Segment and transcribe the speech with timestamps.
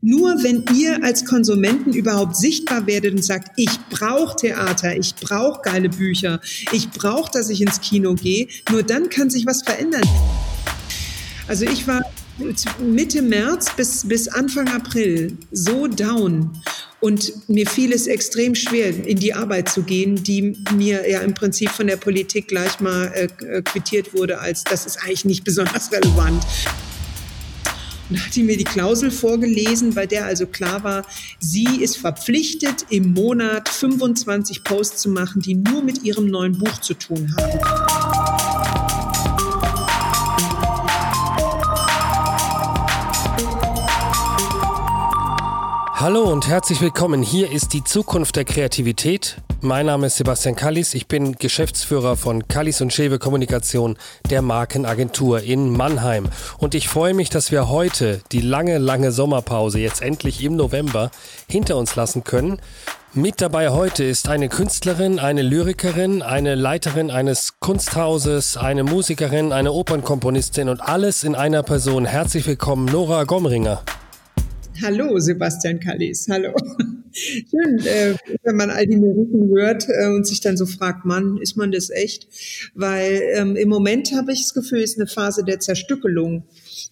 [0.00, 5.62] Nur wenn ihr als Konsumenten überhaupt sichtbar werdet und sagt, ich brauche Theater, ich brauche
[5.62, 6.40] geile Bücher,
[6.72, 10.08] ich brauche, dass ich ins Kino gehe, nur dann kann sich was verändern.
[11.48, 12.02] Also ich war
[12.78, 16.50] Mitte März bis, bis Anfang April so down.
[17.00, 21.34] Und mir fiel es extrem schwer, in die Arbeit zu gehen, die mir ja im
[21.34, 25.92] Prinzip von der Politik gleich mal äh, quittiert wurde, als das ist eigentlich nicht besonders
[25.92, 26.42] relevant.
[28.08, 31.04] Und hat mir die Klausel vorgelesen, bei der also klar war,
[31.38, 36.80] sie ist verpflichtet, im Monat 25 Posts zu machen, die nur mit ihrem neuen Buch
[36.80, 38.55] zu tun haben.
[45.98, 47.22] Hallo und herzlich willkommen.
[47.22, 49.38] Hier ist die Zukunft der Kreativität.
[49.62, 50.92] Mein Name ist Sebastian Kallis.
[50.92, 53.96] Ich bin Geschäftsführer von Kallis und Schewe Kommunikation,
[54.28, 56.28] der Markenagentur in Mannheim.
[56.58, 61.10] Und ich freue mich, dass wir heute die lange, lange Sommerpause jetzt endlich im November
[61.48, 62.60] hinter uns lassen können.
[63.14, 69.72] Mit dabei heute ist eine Künstlerin, eine Lyrikerin, eine Leiterin eines Kunsthauses, eine Musikerin, eine
[69.72, 72.04] Opernkomponistin und alles in einer Person.
[72.04, 73.82] Herzlich willkommen, Nora Gomringer.
[74.82, 76.26] Hallo, Sebastian Kallis.
[76.28, 76.52] Hallo.
[77.12, 81.38] Schön, äh, wenn man all die Meriten hört äh, und sich dann so fragt, Mann,
[81.40, 82.28] ist man das echt?
[82.74, 86.44] Weil ähm, im Moment habe ich das Gefühl, es ist eine Phase der Zerstückelung.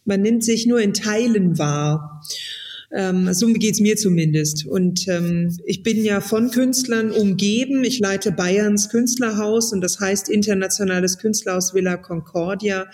[0.05, 2.23] Man nimmt sich nur in Teilen wahr.
[2.91, 4.67] Ähm, so geht's mir zumindest.
[4.67, 7.85] Und ähm, ich bin ja von Künstlern umgeben.
[7.85, 12.87] Ich leite Bayerns Künstlerhaus und das heißt Internationales Künstlerhaus Villa Concordia.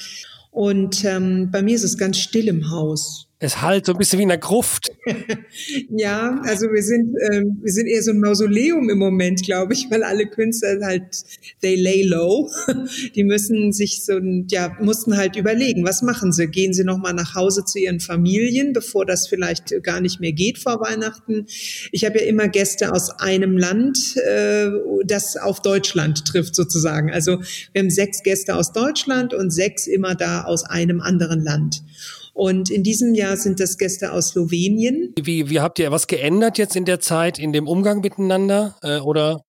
[0.50, 3.30] Und ähm, bei mir ist es ganz still im Haus.
[3.42, 4.92] Es halt so ein bisschen wie in der Gruft.
[5.88, 9.91] ja, also wir sind, äh, wir sind eher so ein Mausoleum im Moment, glaube ich,
[9.91, 11.22] weil alle Künstler halt,
[11.62, 12.50] they lay low.
[13.14, 16.48] Die müssen sich so, ja, mussten halt überlegen, was machen sie?
[16.48, 20.58] Gehen sie nochmal nach Hause zu ihren Familien, bevor das vielleicht gar nicht mehr geht
[20.58, 21.46] vor Weihnachten?
[21.92, 24.68] Ich habe ja immer Gäste aus einem Land, äh,
[25.06, 27.11] das auf Deutschland trifft sozusagen.
[27.11, 27.41] Also
[27.72, 31.83] wir haben sechs Gäste aus Deutschland und sechs immer da aus einem anderen Land.
[32.35, 35.14] Und in diesem Jahr sind das Gäste aus Slowenien.
[35.20, 38.98] Wie, wie habt ihr was geändert jetzt in der Zeit in dem Umgang miteinander äh,
[38.98, 39.42] oder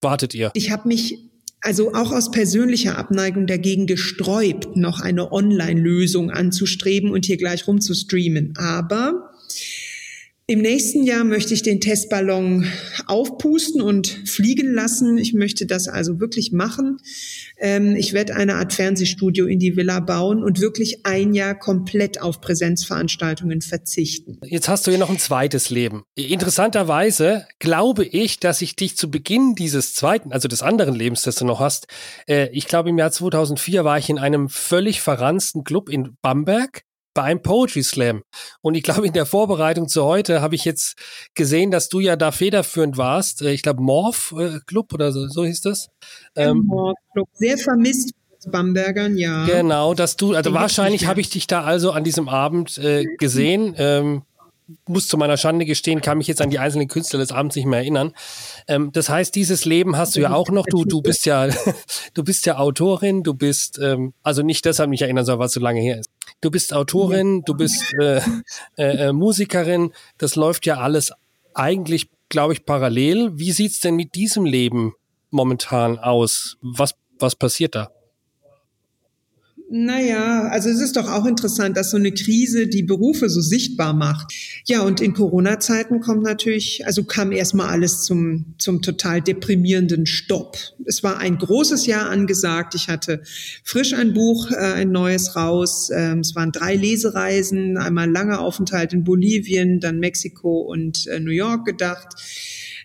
[0.00, 0.50] wartet ihr?
[0.54, 1.18] Ich habe mich
[1.60, 8.54] also auch aus persönlicher Abneigung dagegen gesträubt, noch eine Online-Lösung anzustreben und hier gleich rumzustreamen.
[8.56, 9.32] Aber
[10.48, 12.70] im nächsten Jahr möchte ich den Testballon
[13.06, 15.18] aufpusten und fliegen lassen.
[15.18, 16.98] Ich möchte das also wirklich machen.
[17.58, 22.22] Ähm, ich werde eine Art Fernsehstudio in die Villa bauen und wirklich ein Jahr komplett
[22.22, 24.38] auf Präsenzveranstaltungen verzichten.
[24.44, 26.04] Jetzt hast du hier noch ein zweites Leben.
[26.14, 31.34] Interessanterweise glaube ich, dass ich dich zu Beginn dieses zweiten, also des anderen Lebens, das
[31.34, 31.88] du noch hast,
[32.28, 36.85] äh, ich glaube im Jahr 2004 war ich in einem völlig verransten Club in Bamberg
[37.16, 38.22] bei einem Poetry Slam.
[38.60, 40.96] Und ich glaube, in der Vorbereitung zu heute habe ich jetzt
[41.34, 43.42] gesehen, dass du ja da federführend warst.
[43.42, 45.88] Äh, ich glaube, Morph äh, Club oder so, so hieß das.
[46.36, 48.12] Ähm, Morph Club, sehr vermisst
[48.48, 49.44] Bambergern, ja.
[49.46, 53.74] Genau, dass du, also wahrscheinlich habe ich dich da also an diesem Abend äh, gesehen.
[53.76, 54.22] Ähm,
[54.86, 57.66] muss zu meiner Schande gestehen, kann mich jetzt an die einzelnen Künstler des Abends nicht
[57.66, 58.12] mehr erinnern.
[58.68, 60.66] Ähm, das heißt, dieses Leben hast du ja auch noch.
[60.66, 61.48] Du, du bist ja,
[62.14, 63.22] du bist ja Autorin.
[63.22, 66.10] Du bist, ähm, also nicht deshalb nicht erinnern, sondern was so lange her ist.
[66.40, 68.20] Du bist Autorin, du bist äh,
[68.76, 69.92] äh, äh, Musikerin.
[70.18, 71.12] Das läuft ja alles
[71.54, 73.38] eigentlich, glaube ich, parallel.
[73.38, 74.94] Wie sieht's denn mit diesem Leben
[75.30, 76.58] momentan aus?
[76.60, 77.90] Was was passiert da?
[79.68, 83.94] Naja, also es ist doch auch interessant, dass so eine Krise die Berufe so sichtbar
[83.94, 84.32] macht.
[84.64, 90.56] Ja, und in Corona-Zeiten kommt natürlich, also kam erstmal alles zum, zum total deprimierenden Stopp.
[90.84, 92.76] Es war ein großes Jahr angesagt.
[92.76, 93.22] Ich hatte
[93.64, 95.90] frisch ein Buch, äh, ein neues raus.
[95.92, 101.18] Ähm, es waren drei Lesereisen, einmal ein langer Aufenthalt in Bolivien, dann Mexiko und äh,
[101.18, 102.14] New York gedacht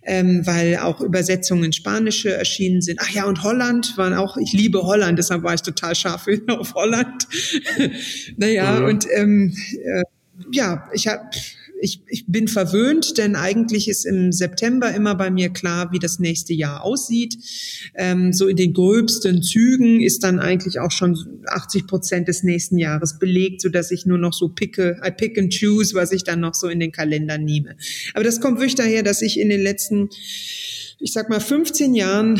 [0.03, 2.99] ähm, weil auch Übersetzungen in Spanische erschienen sind.
[3.01, 6.73] Ach ja, und Holland waren auch, ich liebe Holland, deshalb war ich total scharf auf
[6.73, 7.27] Holland.
[8.37, 8.85] naja, mhm.
[8.85, 10.03] und ähm, äh,
[10.51, 11.29] ja, ich habe
[11.81, 16.19] ich, ich bin verwöhnt, denn eigentlich ist im September immer bei mir klar, wie das
[16.19, 17.35] nächste Jahr aussieht.
[17.95, 21.17] Ähm, so in den gröbsten Zügen ist dann eigentlich auch schon
[21.47, 25.37] 80 Prozent des nächsten Jahres belegt, so dass ich nur noch so picke, I pick
[25.39, 27.75] and choose, was ich dann noch so in den Kalender nehme.
[28.13, 30.09] Aber das kommt wirklich daher, dass ich in den letzten
[31.01, 32.39] ich sag mal, 15 Jahren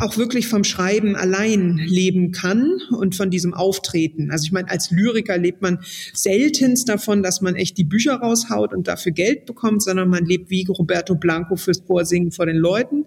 [0.00, 4.30] auch wirklich vom Schreiben allein leben kann und von diesem Auftreten.
[4.30, 5.78] Also ich meine, als Lyriker lebt man
[6.12, 10.50] seltenst davon, dass man echt die Bücher raushaut und dafür Geld bekommt, sondern man lebt
[10.50, 13.06] wie Roberto Blanco fürs Vorsingen vor den Leuten.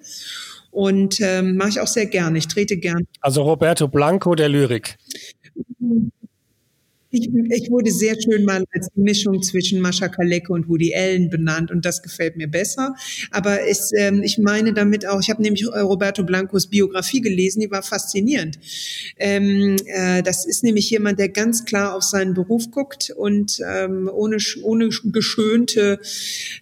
[0.72, 2.38] Und ähm, mache ich auch sehr gerne.
[2.38, 3.08] Ich trete gern.
[3.22, 4.98] Also Roberto Blanco der Lyrik.
[7.16, 11.72] Ich, ich, wurde sehr schön mal als Mischung zwischen Mascha Kaleko und Woody Allen benannt
[11.72, 12.94] und das gefällt mir besser.
[13.32, 17.72] Aber es, ähm, ich meine damit auch, ich habe nämlich Roberto Blancos Biografie gelesen, die
[17.72, 18.60] war faszinierend.
[19.18, 24.10] Ähm, äh, das ist nämlich jemand, der ganz klar auf seinen Beruf guckt und ähm,
[24.14, 26.00] ohne, ohne geschönte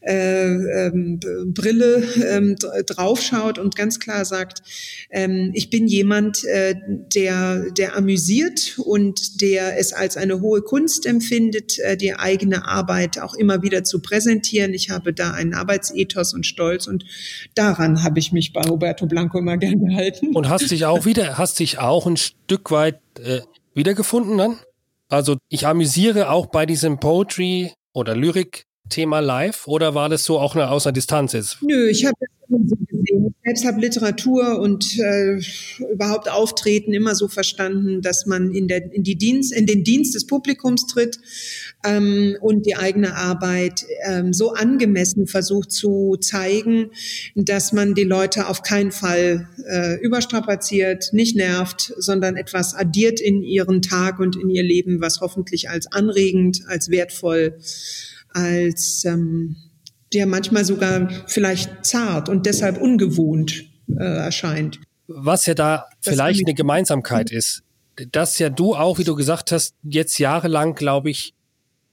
[0.02, 2.56] äh, ähm, Brille ähm,
[2.86, 4.62] draufschaut und ganz klar sagt,
[5.10, 6.76] ähm, ich bin jemand, äh,
[7.16, 13.20] der, der amüsiert und der es als eine hohe Kunst empfindet, äh, die eigene Arbeit
[13.20, 14.76] auch immer wieder zu präsentieren.
[14.76, 17.06] Ich habe da einen Arbeitsethos und Stolz und
[17.56, 20.36] daran habe ich mich bei Roberto Blanco immer gern gehalten.
[20.36, 23.42] Und hast dich auch wieder, hast dich auch ein Stück weit äh,
[23.74, 24.60] wiedergefunden dann?
[25.10, 30.40] Also ich amüsiere auch bei diesem Poetry oder Lyrik Thema live oder war das so
[30.40, 31.58] auch eine außer Distanz jetzt?
[31.62, 32.16] Nö, ich habe
[32.50, 33.28] so gesehen.
[33.28, 35.40] Ich selbst habe Literatur und äh,
[35.92, 40.16] überhaupt Auftreten immer so verstanden, dass man in, der, in, die Dienst, in den Dienst
[40.16, 41.20] des Publikums tritt
[41.84, 46.92] ähm, und die eigene Arbeit ähm, so angemessen versucht zu zeigen,
[47.36, 53.44] dass man die Leute auf keinen Fall äh, überstrapaziert, nicht nervt, sondern etwas addiert in
[53.44, 57.58] ihren Tag und in ihr Leben, was hoffentlich als anregend, als wertvoll
[58.34, 59.56] als ähm,
[60.14, 63.66] der manchmal sogar vielleicht zart und deshalb ungewohnt
[63.98, 64.80] äh, erscheint.
[65.08, 67.64] Was ja da das vielleicht eine Gemeinsamkeit ist,
[68.12, 71.34] dass ja du auch, wie du gesagt hast, jetzt jahrelang, glaube ich,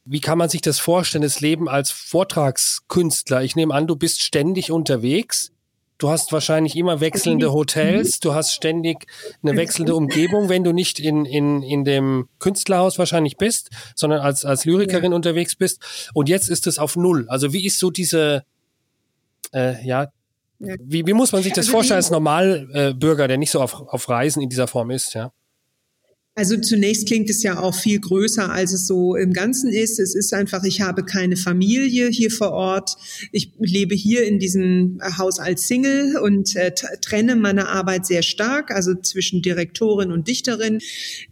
[0.05, 3.43] wie kann man sich das vorstellen, das Leben als Vortragskünstler?
[3.43, 5.53] Ich nehme an, du bist ständig unterwegs
[6.01, 9.07] Du hast wahrscheinlich immer wechselnde Hotels, du hast ständig
[9.43, 14.47] eine wechselnde Umgebung, wenn du nicht in, in, in dem Künstlerhaus wahrscheinlich bist, sondern als,
[14.47, 15.17] als Lyrikerin ja.
[15.17, 16.11] unterwegs bist.
[16.15, 17.27] Und jetzt ist es auf Null.
[17.29, 18.45] Also wie ist so diese,
[19.53, 20.09] äh, ja,
[20.59, 23.75] wie, wie muss man sich das also vorstellen als Normalbürger, äh, der nicht so auf,
[23.75, 25.33] auf Reisen in dieser Form ist, ja?
[26.37, 29.99] Also zunächst klingt es ja auch viel größer, als es so im Ganzen ist.
[29.99, 32.97] Es ist einfach, ich habe keine Familie hier vor Ort.
[33.33, 36.73] Ich lebe hier in diesem Haus als Single und äh,
[37.03, 40.79] trenne meine Arbeit sehr stark, also zwischen Direktorin und Dichterin.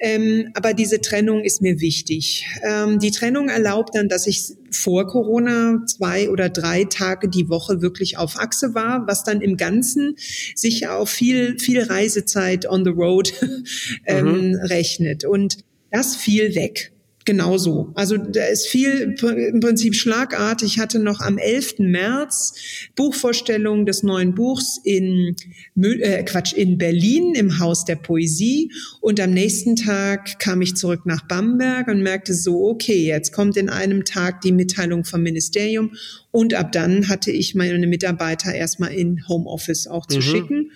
[0.01, 2.47] Ähm, aber diese Trennung ist mir wichtig.
[2.63, 7.81] Ähm, die Trennung erlaubt dann, dass ich vor Corona zwei oder drei Tage die Woche
[7.81, 10.17] wirklich auf Achse war, was dann im Ganzen
[10.55, 13.33] sich auf viel, viel Reisezeit on the road
[14.07, 14.55] ähm, mhm.
[14.57, 15.25] rechnet.
[15.25, 15.59] Und
[15.91, 16.93] das fiel weg.
[17.29, 17.93] Genauso.
[17.95, 19.15] Also da ist viel
[19.53, 20.77] im Prinzip schlagartig.
[20.77, 21.75] Ich hatte noch am 11.
[21.81, 22.55] März
[22.97, 25.37] Buchvorstellung des neuen Buchs in
[25.77, 28.73] äh, Quatsch in Berlin im Haus der Poesie
[29.03, 33.59] und am nächsten Tag kam ich zurück nach Bamberg und merkte so, okay, jetzt kommt
[33.59, 35.93] in einem Tag die Mitteilung vom Ministerium
[36.31, 40.23] und ab dann hatte ich meine Mitarbeiter erstmal in Homeoffice auch zu mhm.
[40.23, 40.71] schicken.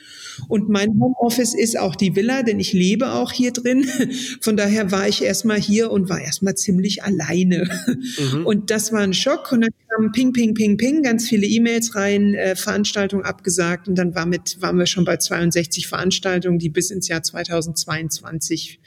[0.48, 3.86] Und mein Homeoffice ist auch die Villa, denn ich lebe auch hier drin.
[4.40, 7.68] Von daher war ich erstmal hier und war erstmal ziemlich alleine.
[7.86, 8.46] Mhm.
[8.46, 9.52] Und das war ein Schock.
[9.52, 13.88] Und dann kam ping, ping, ping, ping, ganz viele E-Mails rein, äh, Veranstaltung abgesagt.
[13.88, 18.80] Und dann war mit, waren wir schon bei 62 Veranstaltungen, die bis ins Jahr 2022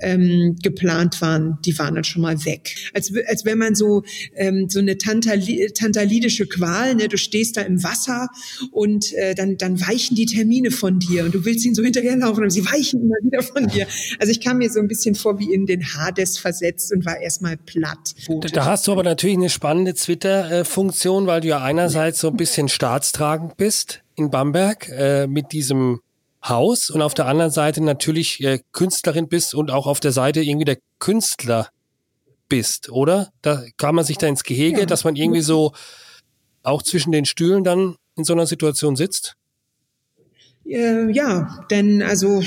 [0.00, 2.74] ähm, geplant waren, die waren dann schon mal weg.
[2.92, 4.02] Als, als wenn man so,
[4.34, 7.08] ähm, so eine Tantali tantalidische Qual, ne?
[7.08, 8.28] du stehst da im Wasser
[8.70, 12.44] und äh, dann, dann weichen die Termine von dir und du willst ihnen so hinterherlaufen
[12.44, 13.86] und sie weichen immer wieder von dir.
[14.18, 17.18] Also ich kam mir so ein bisschen vor wie in den Hades versetzt und war
[17.18, 18.14] erstmal platt.
[18.52, 22.68] Da, hast du aber natürlich eine spannende Twitter-Funktion, weil du ja einerseits so ein bisschen
[22.68, 26.00] staatstragend bist in Bamberg äh, mit diesem
[26.46, 30.42] Haus und auf der anderen Seite natürlich äh, Künstlerin bist und auch auf der Seite
[30.42, 31.68] irgendwie der Künstler
[32.48, 33.30] bist, oder?
[33.40, 34.86] Da kann man sich da ins Gehege, ja.
[34.86, 35.72] dass man irgendwie so
[36.62, 39.36] auch zwischen den Stühlen dann in so einer Situation sitzt?
[40.66, 42.42] Äh, ja, denn also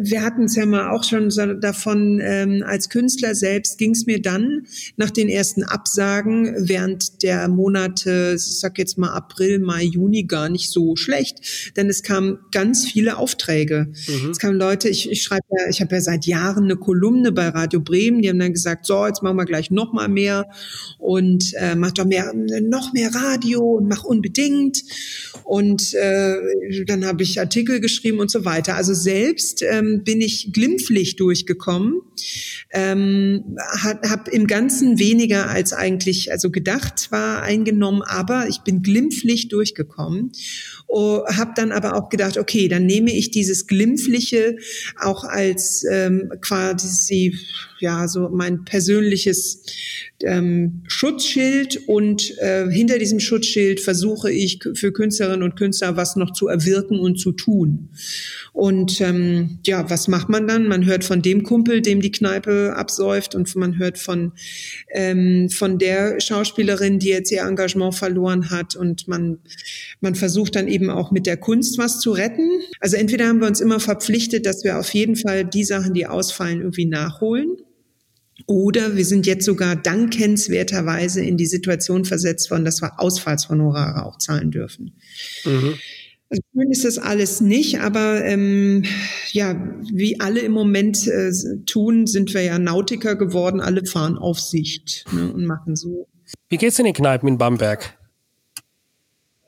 [0.00, 4.06] wir hatten es ja mal auch schon so davon, ähm, als Künstler selbst ging es
[4.06, 9.84] mir dann nach den ersten Absagen während der Monate, ich sag jetzt mal April, Mai,
[9.84, 13.88] Juni gar nicht so schlecht, denn es kamen ganz viele Aufträge.
[14.08, 14.30] Mhm.
[14.30, 17.48] Es kamen Leute, ich, ich schreibe ja, ich habe ja seit Jahren eine Kolumne bei
[17.48, 20.46] Radio Bremen, die haben dann gesagt, so, jetzt machen wir gleich noch mal mehr
[20.98, 24.82] und äh, mach doch mehr, noch mehr Radio und mach unbedingt.
[25.44, 26.36] Und äh,
[26.86, 28.76] dann habe ich Artikel geschrieben und so weiter.
[28.76, 32.00] Also selbst ähm, bin ich glimpflich durchgekommen,
[32.70, 39.48] ähm, habe im Ganzen weniger als eigentlich also gedacht war eingenommen, aber ich bin glimpflich
[39.48, 40.32] durchgekommen.
[40.86, 44.56] Oh, habe dann aber auch gedacht, okay, dann nehme ich dieses glimpfliche
[44.98, 47.38] auch als ähm, quasi
[47.82, 49.62] ja so mein persönliches
[50.22, 56.32] ähm, Schutzschild und äh, hinter diesem Schutzschild versuche ich für Künstlerinnen und Künstler was noch
[56.32, 57.90] zu erwirken und zu tun.
[58.52, 60.68] Und ähm, ja, was macht man dann?
[60.68, 64.32] Man hört von dem Kumpel, dem die Kneipe absäuft und man hört von
[64.92, 69.38] ähm, von der Schauspielerin, die jetzt ihr Engagement verloren hat und man
[70.00, 72.48] man versucht dann eben auch mit der Kunst was zu retten.
[72.80, 76.06] Also entweder haben wir uns immer verpflichtet, dass wir auf jeden Fall die Sachen, die
[76.06, 77.56] ausfallen, irgendwie nachholen.
[78.46, 84.18] Oder wir sind jetzt sogar dankenswerterweise in die Situation versetzt worden, dass wir Ausfallshonorare auch
[84.18, 84.96] zahlen dürfen.
[85.44, 85.74] Mhm.
[86.28, 88.84] Also schön ist das alles nicht, aber ähm,
[89.32, 89.54] ja,
[89.92, 91.30] wie alle im Moment äh,
[91.66, 93.60] tun, sind wir ja Nautiker geworden.
[93.60, 96.08] Alle fahren auf Sicht ne, und machen so.
[96.48, 97.98] Wie geht's in den Kneipen in Bamberg?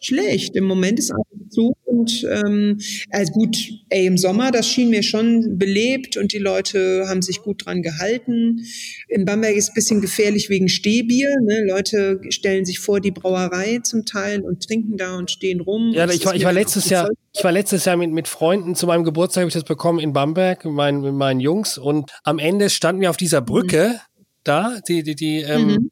[0.06, 0.56] Schlecht.
[0.56, 2.80] Im Moment ist alles zu und ähm,
[3.10, 3.56] also gut,
[3.88, 7.82] ey, im Sommer, das schien mir schon belebt und die Leute haben sich gut dran
[7.82, 8.60] gehalten.
[9.08, 11.28] In Bamberg ist es ein bisschen gefährlich wegen Stehbier.
[11.42, 11.64] Ne?
[11.66, 15.92] Leute stellen sich vor die Brauerei zum Teil und trinken da und stehen rum.
[15.94, 18.86] Ja, ich war, ich war letztes Jahr, ich war letztes Jahr mit, mit Freunden zu
[18.86, 22.38] meinem Geburtstag, habe ich das bekommen in Bamberg mit meinen, mit meinen Jungs und am
[22.38, 24.24] Ende standen wir auf dieser Brücke mhm.
[24.42, 25.90] da, die, die, die ähm, mhm.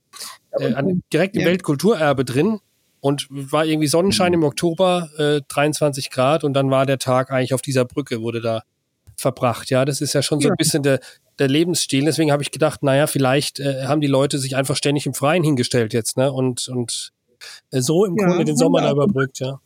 [0.59, 1.49] äh, direkt im ja.
[1.49, 2.59] Weltkulturerbe drin
[3.02, 7.52] und war irgendwie Sonnenschein im Oktober, äh, 23 Grad und dann war der Tag eigentlich
[7.52, 8.62] auf dieser Brücke, wurde da
[9.16, 9.71] verbracht.
[9.71, 11.00] Ja, das ist ja schon so ein bisschen der,
[11.40, 12.04] der Lebensstil.
[12.04, 15.42] Deswegen habe ich gedacht, naja, vielleicht äh, haben die Leute sich einfach ständig im Freien
[15.42, 16.32] hingestellt jetzt, ne?
[16.32, 17.12] Und, und
[17.73, 19.59] äh, so im ja, Grunde den Sommer da überbrückt, ja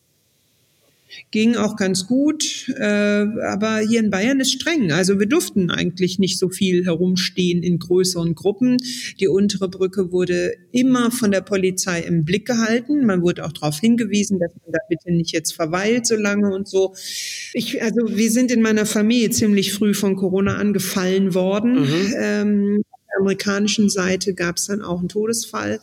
[1.31, 2.69] ging auch ganz gut.
[2.79, 4.93] Äh, aber hier in Bayern ist streng.
[4.93, 8.77] Also wir durften eigentlich nicht so viel herumstehen in größeren Gruppen.
[9.21, 13.05] Die untere Brücke wurde immer von der Polizei im Blick gehalten.
[13.07, 16.69] Man wurde auch darauf hingewiesen, dass man da bitte nicht jetzt verweilt so lange und
[16.69, 16.95] so.
[17.53, 21.81] Ich, also wir sind in meiner Familie ziemlich früh von Corona angefallen worden.
[21.81, 22.15] Mhm.
[22.19, 22.83] Ähm,
[23.17, 25.81] amerikanischen Seite gab es dann auch einen Todesfall.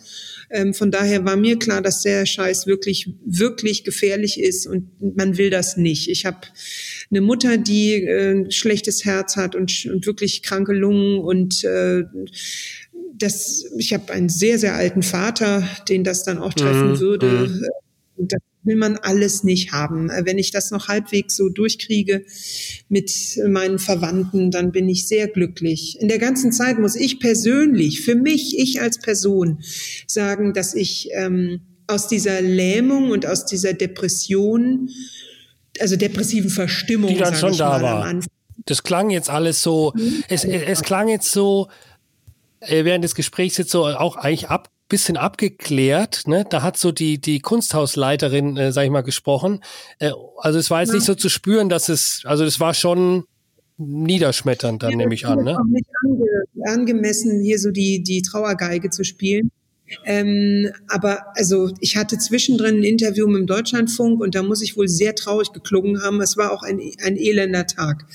[0.50, 5.38] Ähm, von daher war mir klar, dass der Scheiß wirklich, wirklich gefährlich ist und man
[5.38, 6.10] will das nicht.
[6.10, 6.42] Ich habe
[7.10, 12.04] eine Mutter, die äh, schlechtes Herz hat und, und wirklich kranke Lungen und äh,
[13.16, 17.00] das, ich habe einen sehr, sehr alten Vater, den das dann auch treffen mhm.
[17.00, 17.28] würde.
[17.28, 18.28] Mhm.
[18.28, 20.10] Das will man alles nicht haben.
[20.10, 22.26] Wenn ich das noch halbwegs so durchkriege
[22.90, 23.12] mit
[23.48, 25.98] meinen Verwandten, dann bin ich sehr glücklich.
[26.00, 29.64] In der ganzen Zeit muss ich persönlich, für mich, ich als Person,
[30.08, 34.90] sagen, dass ich ähm, aus dieser Lähmung und aus dieser Depression,
[35.80, 38.20] also depressiven Verstimmung, die dann schon da war.
[38.66, 39.94] Das klang jetzt alles so,
[40.30, 41.68] es, es, es klang jetzt so,
[42.62, 46.28] äh, während des Gesprächs jetzt so auch eigentlich ab, bisschen abgeklärt.
[46.28, 46.46] Ne?
[46.48, 49.64] Da hat so die, die Kunsthausleiterin, äh, sag ich mal, gesprochen.
[49.98, 50.96] Äh, also es war jetzt ja.
[50.96, 53.24] nicht so zu spüren, dass es, also es war schon
[53.78, 55.44] niederschmetternd, dann ja, nehme ich an.
[55.44, 55.58] Ne?
[55.58, 59.50] Auch nicht ange, angemessen, hier so die, die Trauergeige zu spielen.
[60.06, 64.78] Ähm, aber also ich hatte zwischendrin ein Interview mit dem Deutschlandfunk und da muss ich
[64.78, 66.22] wohl sehr traurig geklungen haben.
[66.22, 68.06] Es war auch ein, ein elender Tag.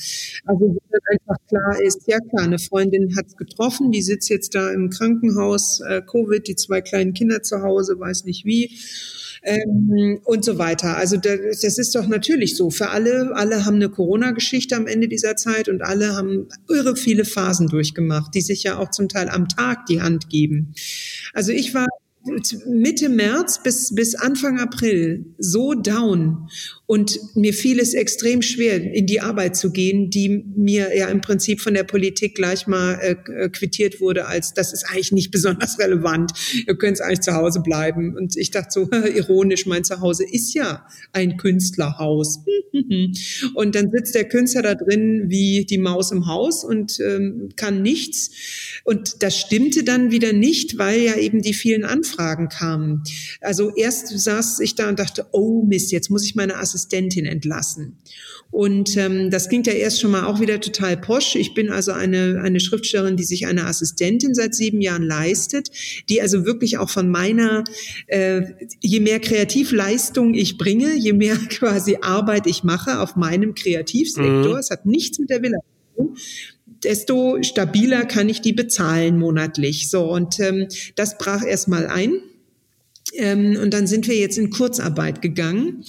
[0.46, 4.54] Also wo dann einfach klar ist, ja klar, eine Freundin hat's getroffen, die sitzt jetzt
[4.54, 8.70] da im Krankenhaus, äh, Covid, die zwei kleinen Kinder zu Hause, weiß nicht wie
[9.48, 10.96] ähm, und so weiter.
[10.96, 12.70] Also das, das ist doch natürlich so.
[12.70, 17.24] Für alle, alle haben eine Corona-Geschichte am Ende dieser Zeit und alle haben irre viele
[17.24, 20.74] Phasen durchgemacht, die sich ja auch zum Teil am Tag die Hand geben.
[21.32, 21.86] Also ich war
[22.66, 26.48] Mitte März bis, bis Anfang April so down
[26.90, 31.20] und mir fiel es extrem schwer, in die Arbeit zu gehen, die mir ja im
[31.20, 35.30] Prinzip von der Politik gleich mal äh, äh quittiert wurde, als das ist eigentlich nicht
[35.30, 36.32] besonders relevant.
[36.66, 38.16] Ihr könnt eigentlich zu Hause bleiben.
[38.16, 42.38] Und ich dachte so, ironisch, mein Zuhause ist ja ein Künstlerhaus.
[43.54, 47.82] und dann sitzt der Künstler da drin wie die Maus im Haus und ähm, kann
[47.82, 48.30] nichts.
[48.84, 52.17] Und das stimmte dann wieder nicht, weil ja eben die vielen Anfragen
[52.48, 53.02] kamen.
[53.40, 57.26] Also erst saß ich da und dachte, oh Mist, jetzt muss ich meine Assistentin Assistentin
[57.26, 57.98] entlassen.
[58.50, 61.34] Und ähm, das klingt ja erst schon mal auch wieder total posch.
[61.34, 65.70] Ich bin also eine, eine Schriftstellerin, die sich eine Assistentin seit sieben Jahren leistet,
[66.08, 67.64] die also wirklich auch von meiner,
[68.06, 68.42] äh,
[68.80, 74.58] je mehr Kreativleistung ich bringe, je mehr quasi Arbeit ich mache auf meinem Kreativsektor, mhm.
[74.58, 76.16] es hat nichts mit der Villa zu tun,
[76.84, 79.90] desto stabiler kann ich die bezahlen monatlich.
[79.90, 82.20] So, und ähm, das brach erstmal ein.
[83.14, 85.84] Ähm, und dann sind wir jetzt in Kurzarbeit gegangen.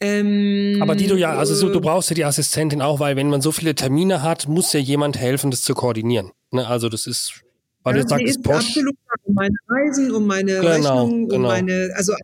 [0.00, 3.28] Ähm, Aber die du ja, also so, du brauchst ja die Assistentin auch, weil wenn
[3.28, 6.32] man so viele Termine hat, muss ja jemand helfen, das zu koordinieren.
[6.50, 6.66] Ne?
[6.66, 7.42] Also das ist,
[7.82, 8.68] weil ja, du sagst, ist Porsche.
[8.68, 11.48] absolut um meine Reisen, um meine genau, Rechnungen, um genau.
[11.48, 12.14] meine, also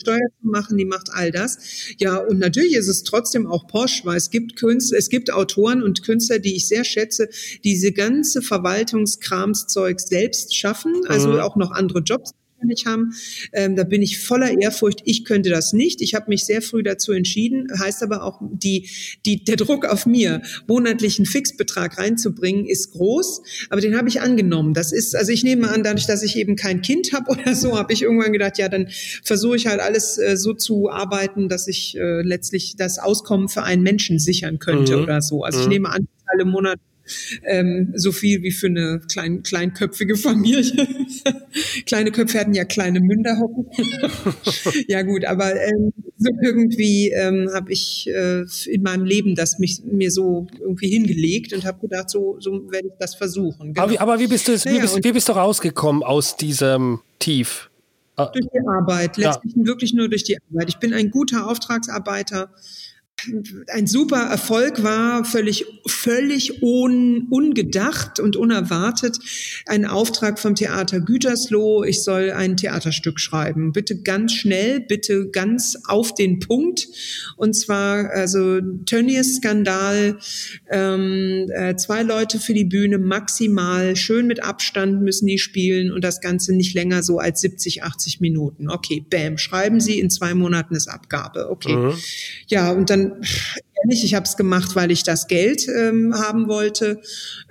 [0.00, 1.58] Steuer zu machen, die macht all das.
[1.98, 5.82] Ja, und natürlich ist es trotzdem auch Posch, weil es gibt Künstler, es gibt Autoren
[5.82, 7.28] und Künstler, die ich sehr schätze,
[7.64, 11.40] diese ganze Verwaltungskramszeug selbst schaffen, also mhm.
[11.40, 12.32] auch noch andere Jobs
[12.66, 13.12] nicht haben.
[13.52, 15.00] Ähm, da bin ich voller Ehrfurcht.
[15.04, 16.00] Ich könnte das nicht.
[16.00, 17.68] Ich habe mich sehr früh dazu entschieden.
[17.78, 18.88] Heißt aber auch, die,
[19.24, 23.42] die, der Druck auf mir, monatlichen Fixbetrag reinzubringen, ist groß.
[23.70, 24.74] Aber den habe ich angenommen.
[24.74, 27.78] Das ist, also ich nehme an, dadurch, dass ich eben kein Kind habe oder so,
[27.78, 28.88] habe ich irgendwann gedacht, ja, dann
[29.22, 33.62] versuche ich halt alles äh, so zu arbeiten, dass ich äh, letztlich das Auskommen für
[33.62, 35.02] einen Menschen sichern könnte mhm.
[35.04, 35.44] oder so.
[35.44, 35.72] Also ich mhm.
[35.72, 36.80] nehme an, alle Monate
[37.44, 40.86] ähm, so viel wie für eine klein, kleinköpfige Familie.
[41.86, 43.66] kleine Köpfe hatten ja kleine Münder hocken.
[44.88, 49.82] ja gut, aber ähm, so irgendwie ähm, habe ich äh, in meinem Leben das mich,
[49.84, 53.74] mir so irgendwie hingelegt und habe gedacht, so, so werde ich das versuchen.
[53.74, 53.82] Genau.
[53.82, 57.00] Aber, wie, aber wie bist du, wie, naja, bist, wie bist du rausgekommen aus diesem
[57.18, 57.70] Tief?
[58.16, 59.64] Durch die Arbeit, letztlich ja.
[59.64, 60.68] wirklich nur durch die Arbeit.
[60.68, 62.50] Ich bin ein guter Auftragsarbeiter
[63.68, 69.18] ein super Erfolg war, völlig, völlig un, ungedacht und unerwartet,
[69.66, 71.84] ein Auftrag vom Theater Gütersloh.
[71.84, 73.72] Ich soll ein Theaterstück schreiben.
[73.72, 76.88] Bitte ganz schnell, bitte ganz auf den Punkt.
[77.36, 80.18] Und zwar, also Tönnies-Skandal,
[80.70, 86.04] ähm, äh, zwei Leute für die Bühne maximal, schön mit Abstand müssen die spielen und
[86.04, 88.70] das Ganze nicht länger so als 70, 80 Minuten.
[88.70, 91.50] Okay, bam, schreiben Sie, in zwei Monaten ist Abgabe.
[91.50, 91.76] Okay.
[91.76, 91.94] Mhm.
[92.46, 93.07] Ja, und dann
[93.82, 97.00] ehrlich, ich habe es gemacht, weil ich das Geld ähm, haben wollte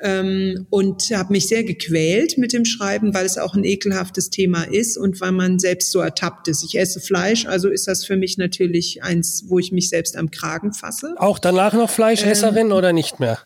[0.02, 4.64] ähm, und habe mich sehr gequält mit dem Schreiben, weil es auch ein ekelhaftes Thema
[4.64, 6.64] ist und weil man selbst so ertappt ist.
[6.64, 10.32] Ich esse Fleisch, also ist das für mich natürlich eins, wo ich mich selbst am
[10.32, 11.16] Kragen fasse.
[11.18, 13.40] Auch danach noch Fleischesserin ähm, oder nicht mehr?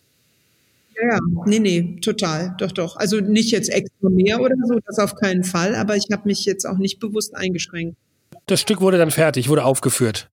[1.01, 2.95] Ja, nee, nee, total, doch, doch.
[2.95, 6.45] Also nicht jetzt extra mehr oder so, das auf keinen Fall, aber ich habe mich
[6.45, 7.97] jetzt auch nicht bewusst eingeschränkt.
[8.45, 10.29] Das Stück wurde dann fertig, wurde aufgeführt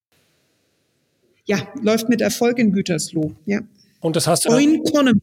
[1.49, 3.35] ja, läuft mit Erfolg in Gütersloh.
[3.47, 3.61] Ja.
[4.01, 4.51] Und das hast du.
[4.51, 5.21] Oinkonomy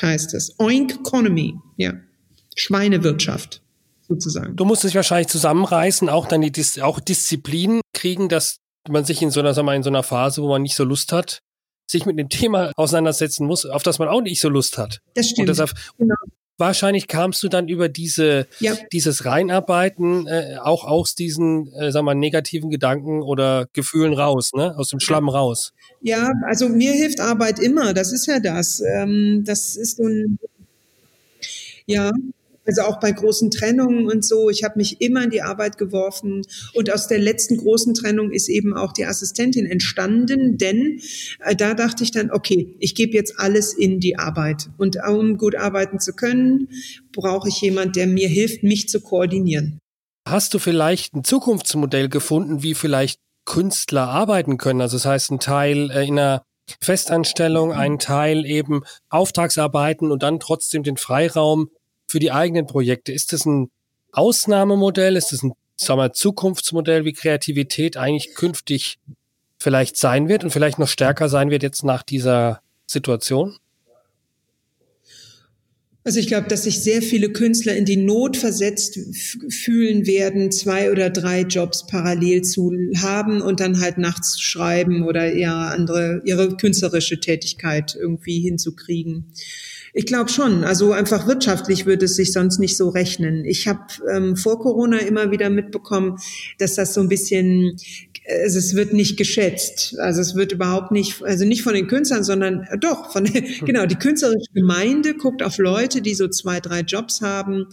[0.00, 0.58] heißt es.
[0.58, 1.94] Oinkonomy, ja.
[2.56, 3.60] Schweinewirtschaft
[4.08, 4.56] sozusagen.
[4.56, 8.58] Du musst dich wahrscheinlich zusammenreißen, auch dann die Dis auch Disziplin kriegen, dass
[8.88, 10.76] man sich in so einer, sagen wir mal, in so einer Phase, wo man nicht
[10.76, 11.40] so Lust hat,
[11.90, 15.00] sich mit dem Thema auseinandersetzen muss, auf das man auch nicht so Lust hat.
[15.14, 15.40] Das stimmt.
[15.40, 16.14] Und deshalb, genau
[16.62, 18.74] wahrscheinlich kamst du dann über diese, ja.
[18.92, 24.74] dieses Reinarbeiten äh, auch aus diesen, äh, sagen wir, negativen Gedanken oder Gefühlen raus, ne?
[24.78, 25.72] Aus dem Schlamm raus.
[26.00, 27.92] Ja, also mir hilft Arbeit immer.
[27.92, 28.80] Das ist ja das.
[28.80, 30.38] Ähm, das ist so ein,
[31.86, 32.12] ja,
[32.66, 34.50] also auch bei großen Trennungen und so.
[34.50, 36.42] Ich habe mich immer in die Arbeit geworfen.
[36.74, 41.00] Und aus der letzten großen Trennung ist eben auch die Assistentin entstanden, denn
[41.40, 44.70] äh, da dachte ich dann, okay, ich gebe jetzt alles in die Arbeit.
[44.78, 46.68] Und um gut arbeiten zu können,
[47.12, 49.78] brauche ich jemand, der mir hilft, mich zu koordinieren.
[50.28, 54.80] Hast du vielleicht ein Zukunftsmodell gefunden, wie vielleicht Künstler arbeiten können?
[54.80, 56.42] Also das heißt, ein Teil äh, in einer
[56.80, 61.70] Festanstellung, ein Teil eben Auftragsarbeiten und dann trotzdem den Freiraum
[62.12, 63.10] für die eigenen Projekte?
[63.10, 63.70] Ist das ein
[64.12, 65.16] Ausnahmemodell?
[65.16, 68.98] Ist das ein sagen wir, Zukunftsmodell, wie Kreativität eigentlich künftig
[69.58, 73.56] vielleicht sein wird und vielleicht noch stärker sein wird jetzt nach dieser Situation?
[76.04, 78.98] Also ich glaube, dass sich sehr viele Künstler in die Not versetzt
[79.48, 85.32] fühlen werden, zwei oder drei Jobs parallel zu haben und dann halt nachts schreiben oder
[85.32, 89.32] eher andere ihre künstlerische Tätigkeit irgendwie hinzukriegen.
[89.94, 90.64] Ich glaube schon.
[90.64, 93.44] Also einfach wirtschaftlich würde es sich sonst nicht so rechnen.
[93.44, 96.18] Ich habe ähm, vor Corona immer wieder mitbekommen,
[96.58, 97.76] dass das so ein bisschen
[98.28, 99.96] also es wird nicht geschätzt.
[99.98, 103.24] Also es wird überhaupt nicht, also nicht von den Künstlern, sondern äh, doch von,
[103.64, 107.66] genau, die künstlerische Gemeinde guckt auf Leute, die so zwei, drei Jobs haben,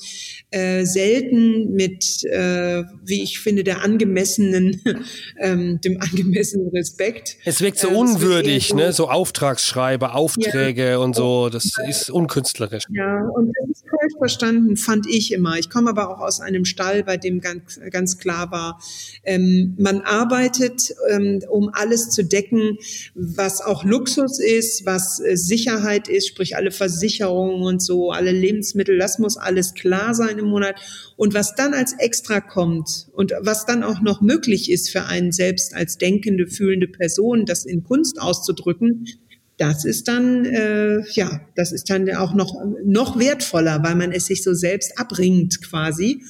[0.50, 4.82] äh, selten mit, äh, wie ich finde, der angemessenen,
[5.40, 7.38] ähm, dem angemessenen Respekt.
[7.46, 8.92] Es wirkt so äh, unwürdig, so, ne?
[8.92, 10.98] So Auftragsschreiber, Aufträge ja.
[10.98, 11.50] und so.
[11.50, 12.86] Das ist unkünstlerisch.
[12.90, 15.58] Ja, und das ist falsch verstanden, fand ich immer.
[15.60, 18.82] Ich komme aber auch aus einem Stall, bei dem ganz, ganz klar war,
[19.24, 22.78] ähm, man arbeitet arbeitet, ähm, um alles zu decken,
[23.16, 28.98] was auch Luxus ist, was äh, Sicherheit ist, sprich alle Versicherungen und so, alle Lebensmittel,
[28.98, 30.76] das muss alles klar sein im Monat.
[31.18, 35.32] Und was dann als extra kommt und was dann auch noch möglich ist für einen
[35.32, 39.06] selbst als denkende, fühlende Person, das in Kunst auszudrücken,
[39.58, 44.28] das ist dann äh, ja, das ist dann auch noch noch wertvoller, weil man es
[44.28, 46.22] sich so selbst abringt quasi.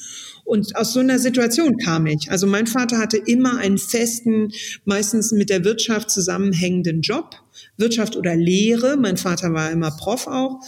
[0.49, 2.31] Und aus so einer Situation kam ich.
[2.31, 4.51] Also mein Vater hatte immer einen festen,
[4.83, 7.35] meistens mit der Wirtschaft zusammenhängenden Job.
[7.77, 8.97] Wirtschaft oder Lehre.
[8.97, 10.59] Mein Vater war immer Prof auch.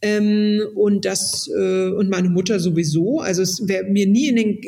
[0.00, 3.20] Ähm, und das äh, und meine Mutter sowieso.
[3.20, 4.60] Also es wäre mir nie in den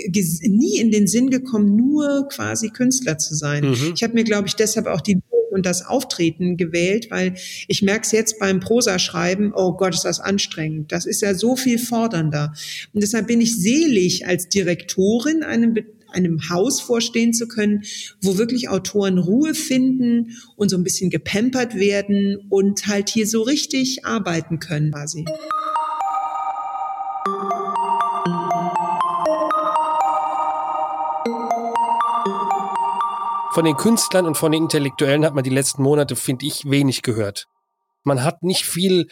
[0.57, 3.65] nie in den Sinn gekommen, nur quasi Künstler zu sein.
[3.65, 3.93] Mhm.
[3.95, 7.35] Ich habe mir, glaube ich, deshalb auch die und das Auftreten gewählt, weil
[7.69, 10.93] ich merke es jetzt beim Prosa-Schreiben, oh Gott, ist das anstrengend.
[10.93, 12.55] Das ist ja so viel fordernder.
[12.93, 15.77] Und deshalb bin ich selig als Direktorin einem
[16.13, 17.83] einem Haus vorstehen zu können,
[18.23, 23.43] wo wirklich Autoren Ruhe finden und so ein bisschen gepampert werden und halt hier so
[23.43, 25.25] richtig arbeiten können quasi.
[33.53, 37.03] Von den Künstlern und von den Intellektuellen hat man die letzten Monate, finde ich, wenig
[37.03, 37.49] gehört.
[38.05, 39.09] Man hat nicht viel,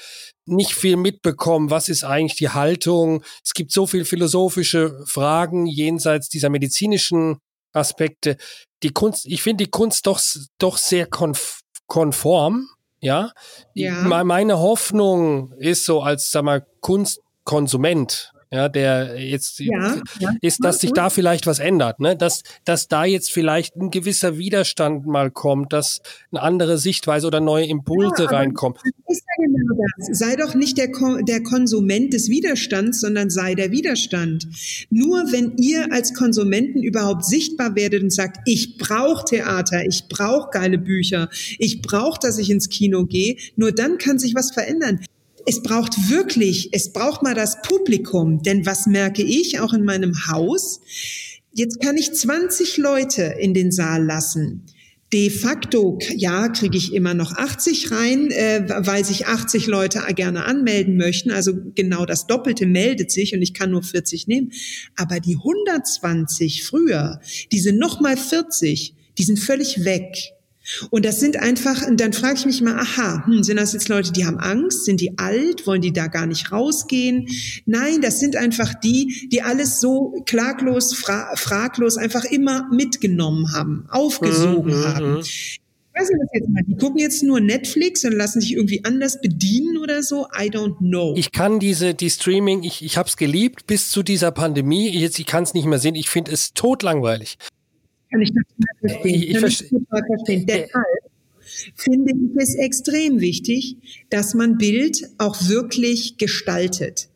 [0.46, 1.70] nicht viel mitbekommen.
[1.70, 3.22] Was ist eigentlich die Haltung?
[3.44, 7.38] Es gibt so viel philosophische Fragen jenseits dieser medizinischen
[7.72, 8.36] Aspekte.
[8.82, 10.20] Die Kunst, ich finde die Kunst doch,
[10.58, 12.68] doch sehr konf konform.
[13.00, 13.32] Ja.
[13.74, 13.92] ja.
[14.24, 20.80] Meine Hoffnung ist so als, sag mal, Kunstkonsument ja, der jetzt ja, ja, ist, dass
[20.80, 22.16] sich da vielleicht was ändert, ne?
[22.16, 27.40] Dass, dass da jetzt vielleicht ein gewisser Widerstand mal kommt, dass eine andere Sichtweise oder
[27.40, 28.78] neue Impulse ja, reinkommen.
[29.06, 30.18] Ist ja genau das.
[30.18, 30.88] Sei doch nicht der,
[31.26, 34.46] der Konsument des Widerstands, sondern sei der Widerstand.
[34.88, 40.50] Nur wenn ihr als Konsumenten überhaupt sichtbar werdet und sagt, ich brauche Theater, ich brauche
[40.52, 45.00] geile Bücher, ich brauche, dass ich ins Kino gehe, nur dann kann sich was verändern
[45.46, 48.42] es braucht wirklich, es braucht mal das Publikum.
[48.42, 50.80] Denn was merke ich auch in meinem Haus?
[51.52, 54.64] Jetzt kann ich 20 Leute in den Saal lassen.
[55.12, 60.44] De facto, ja, kriege ich immer noch 80 rein, äh, weil sich 80 Leute gerne
[60.44, 61.30] anmelden möchten.
[61.30, 64.52] Also genau das Doppelte meldet sich und ich kann nur 40 nehmen.
[64.96, 67.20] Aber die 120 früher,
[67.52, 70.34] diese nochmal 40, die sind völlig weg.
[70.90, 73.88] Und das sind einfach, und dann frage ich mich mal, aha, hm, sind das jetzt
[73.88, 74.84] Leute, die haben Angst?
[74.84, 75.66] Sind die alt?
[75.66, 77.28] Wollen die da gar nicht rausgehen?
[77.66, 83.86] Nein, das sind einfach die, die alles so klaglos, fra fraglos einfach immer mitgenommen haben,
[83.88, 85.12] aufgesogen mhm, haben.
[85.14, 85.20] Mhm.
[85.20, 85.60] Ich
[85.94, 86.62] weiß nicht, jetzt mal.
[86.64, 90.26] Die gucken jetzt nur Netflix und lassen sich irgendwie anders bedienen oder so.
[90.26, 91.14] I don't know.
[91.16, 94.90] Ich kann diese, die Streaming, ich, ich habe es geliebt bis zu dieser Pandemie.
[94.90, 95.96] Jetzt, ich kann es nicht mehr sehen.
[95.96, 97.36] Ich finde es totlangweilig.
[98.10, 99.14] Kann ich total verstehen.
[99.14, 100.46] Ich, ich, kann ich total verstehen.
[100.46, 100.98] Deshalb
[101.74, 103.76] finde ich es extrem wichtig,
[104.10, 107.08] dass man Bild auch wirklich gestaltet.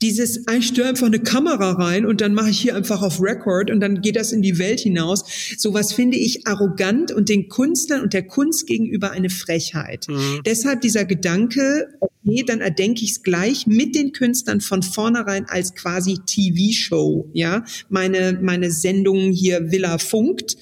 [0.00, 3.70] Dieses, ich störe einfach eine Kamera rein und dann mache ich hier einfach auf Record
[3.70, 5.24] und dann geht das in die Welt hinaus.
[5.58, 10.06] Sowas finde ich arrogant und den Künstlern und der Kunst gegenüber eine Frechheit.
[10.08, 10.40] Mhm.
[10.44, 15.74] Deshalb dieser Gedanke, okay, dann erdenke ich es gleich mit den Künstlern von vornherein als
[15.74, 17.64] quasi TV-Show, ja.
[17.88, 20.56] Meine, meine Sendung hier Villa funkt.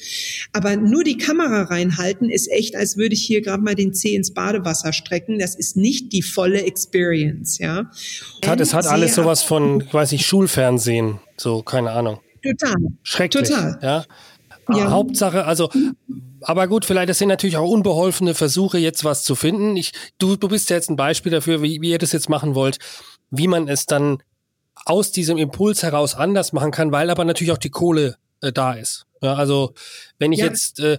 [0.52, 4.14] Aber nur die Kamera reinhalten ist echt, als würde ich hier gerade mal den Zeh
[4.14, 5.38] ins Badewasser strecken.
[5.38, 7.90] Das ist nicht die volle Experience, ja.
[8.42, 12.20] Es hat, es hat alles sowas von, weiß ich, Schulfernsehen, so, keine Ahnung.
[12.42, 12.74] Total.
[13.02, 13.48] Schrecklich.
[13.48, 13.78] Total.
[13.82, 14.04] Ja.
[14.74, 14.90] Ja.
[14.90, 15.68] Hauptsache, also,
[16.40, 19.76] aber gut, vielleicht das sind natürlich auch unbeholfene Versuche, jetzt was zu finden.
[19.76, 22.54] Ich, du, du bist ja jetzt ein Beispiel dafür, wie, wie ihr das jetzt machen
[22.54, 22.78] wollt,
[23.30, 24.22] wie man es dann
[24.86, 28.72] aus diesem Impuls heraus anders machen kann, weil aber natürlich auch die Kohle äh, da
[28.72, 29.06] ist.
[29.22, 29.74] Ja, also
[30.18, 30.46] wenn ich ja.
[30.46, 30.98] jetzt äh,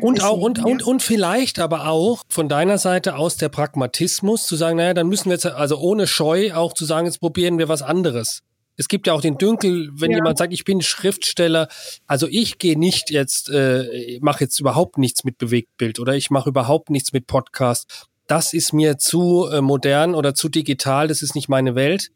[0.00, 4.56] und, auch und, und und vielleicht aber auch von deiner Seite aus der Pragmatismus zu
[4.56, 7.68] sagen, naja, dann müssen wir jetzt also ohne Scheu auch zu sagen, jetzt probieren wir
[7.68, 8.42] was anderes
[8.78, 10.18] es gibt ja auch den Dünkel, wenn ja.
[10.18, 11.68] jemand sagt, ich bin Schriftsteller.
[12.06, 16.48] Also ich gehe nicht jetzt, äh, mache jetzt überhaupt nichts mit Bewegtbild oder ich mache
[16.48, 18.06] überhaupt nichts mit Podcast.
[18.28, 21.08] Das ist mir zu äh, modern oder zu digital.
[21.08, 22.12] Das ist nicht meine Welt.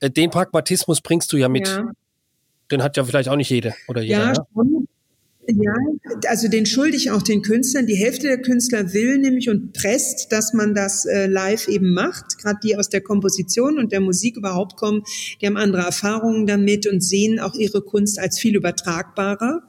[0.00, 1.68] Äh, den Pragmatismus bringst du ja mit.
[1.68, 1.84] Ja.
[2.70, 4.18] Den hat ja vielleicht auch nicht jede oder jeder.
[4.18, 4.46] Ja, ne?
[4.54, 4.88] schon.
[5.48, 5.74] Ja,
[6.28, 7.86] also den schulde ich auch den Künstlern.
[7.86, 12.38] Die Hälfte der Künstler will nämlich und presst, dass man das äh, live eben macht.
[12.38, 15.02] Gerade die aus der Komposition und der Musik überhaupt kommen,
[15.40, 19.62] die haben andere Erfahrungen damit und sehen auch ihre Kunst als viel übertragbarer.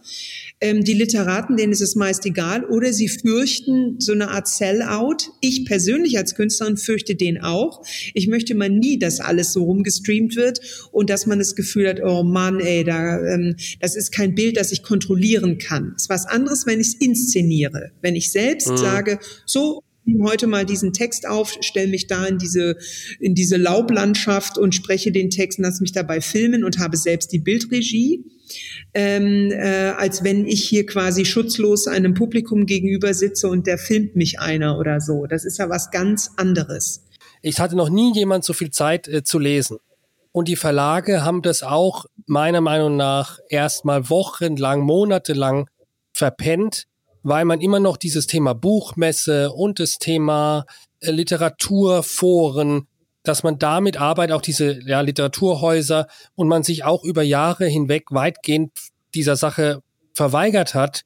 [0.60, 5.32] Ähm, die Literaten, denen ist es meist egal, oder sie fürchten so eine Art Sellout.
[5.42, 7.84] Ich persönlich als Künstlerin fürchte den auch.
[8.16, 10.60] Ich möchte mal nie, dass alles so rumgestreamt wird
[10.92, 14.58] und dass man das Gefühl hat, oh Mann, ey, da, ähm, das ist kein Bild,
[14.58, 15.67] das ich kontrollieren kann.
[15.96, 17.92] Es ist was anderes, wenn ich es inszeniere.
[18.02, 18.78] Wenn ich selbst mhm.
[18.78, 22.78] sage, so nehme heute mal diesen Text auf, stelle mich da in diese,
[23.20, 27.32] in diese Laublandschaft und spreche den Text und lasse mich dabei filmen und habe selbst
[27.34, 28.24] die Bildregie
[28.94, 34.16] ähm, äh, als wenn ich hier quasi schutzlos einem Publikum gegenüber sitze und der filmt
[34.16, 35.26] mich einer oder so.
[35.26, 37.04] Das ist ja was ganz anderes.
[37.42, 39.78] Ich hatte noch nie jemand so viel Zeit äh, zu lesen.
[40.32, 45.70] Und die Verlage haben das auch meiner Meinung nach erstmal wochenlang, monatelang
[46.14, 46.86] verpennt,
[47.24, 50.66] weil man immer noch dieses Thema Buchmesse und das Thema
[51.00, 52.88] äh, Literaturforen,
[53.24, 58.12] dass man damit arbeitet, auch diese ja, Literaturhäuser und man sich auch über Jahre hinweg
[58.12, 58.72] weitgehend
[59.14, 59.82] dieser Sache
[60.14, 61.02] verweigert hat,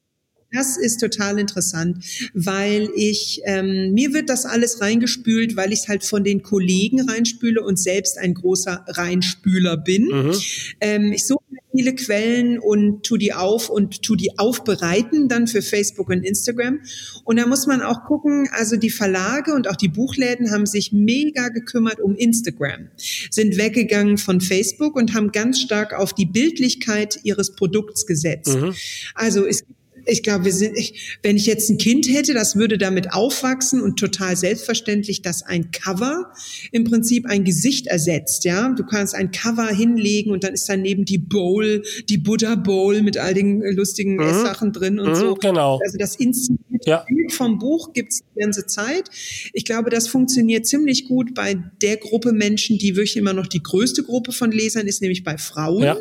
[0.52, 5.88] das ist total interessant, weil ich, ähm, mir wird das alles reingespült, weil ich es
[5.88, 10.04] halt von den Kollegen reinspüle und selbst ein großer Reinspüler bin.
[10.06, 10.34] Mhm.
[10.80, 11.42] Ähm, ich suche
[11.74, 16.80] viele Quellen und tu die auf und tu die aufbereiten dann für Facebook und Instagram.
[17.24, 20.92] Und da muss man auch gucken, also die Verlage und auch die Buchläden haben sich
[20.92, 22.88] mega gekümmert um Instagram,
[23.30, 28.54] sind weggegangen von Facebook und haben ganz stark auf die Bildlichkeit ihres Produkts gesetzt.
[28.54, 28.74] Mhm.
[29.14, 32.56] Also es gibt ich glaube, wir sind, ich, wenn ich jetzt ein Kind hätte, das
[32.56, 36.32] würde damit aufwachsen und total selbstverständlich, dass ein Cover
[36.70, 38.70] im Prinzip ein Gesicht ersetzt, ja.
[38.70, 43.18] Du kannst ein Cover hinlegen und dann ist daneben die Bowl, die Buddha Bowl mit
[43.18, 44.42] all den lustigen mhm.
[44.42, 45.34] Sachen drin und mhm, so.
[45.34, 45.80] Genau.
[45.84, 47.04] Also das inszenierte ja.
[47.08, 49.08] Bild vom Buch gibt's die ganze Zeit.
[49.52, 53.62] Ich glaube, das funktioniert ziemlich gut bei der Gruppe Menschen, die wirklich immer noch die
[53.62, 55.82] größte Gruppe von Lesern ist, nämlich bei Frauen.
[55.82, 55.96] Ja.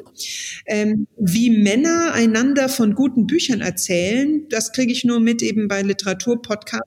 [0.66, 4.46] Ähm, wie Männer einander von guten Büchern erzählen, erzählen.
[4.50, 6.86] Das kriege ich nur mit eben bei Literaturpodcasts.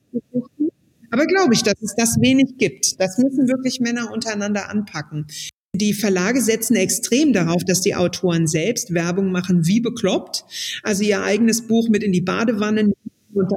[1.11, 3.01] Aber glaube ich, dass es das wenig gibt.
[3.01, 5.27] Das müssen wirklich Männer untereinander anpacken.
[5.75, 10.45] Die Verlage setzen extrem darauf, dass die Autoren selbst Werbung machen, wie bekloppt.
[10.83, 12.93] Also ihr eigenes Buch mit in die Badewanne
[13.33, 13.53] und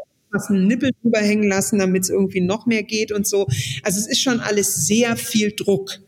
[0.49, 3.47] einen Nippel drüber hängen lassen, damit es irgendwie noch mehr geht und so.
[3.83, 5.99] Also es ist schon alles sehr viel Druck.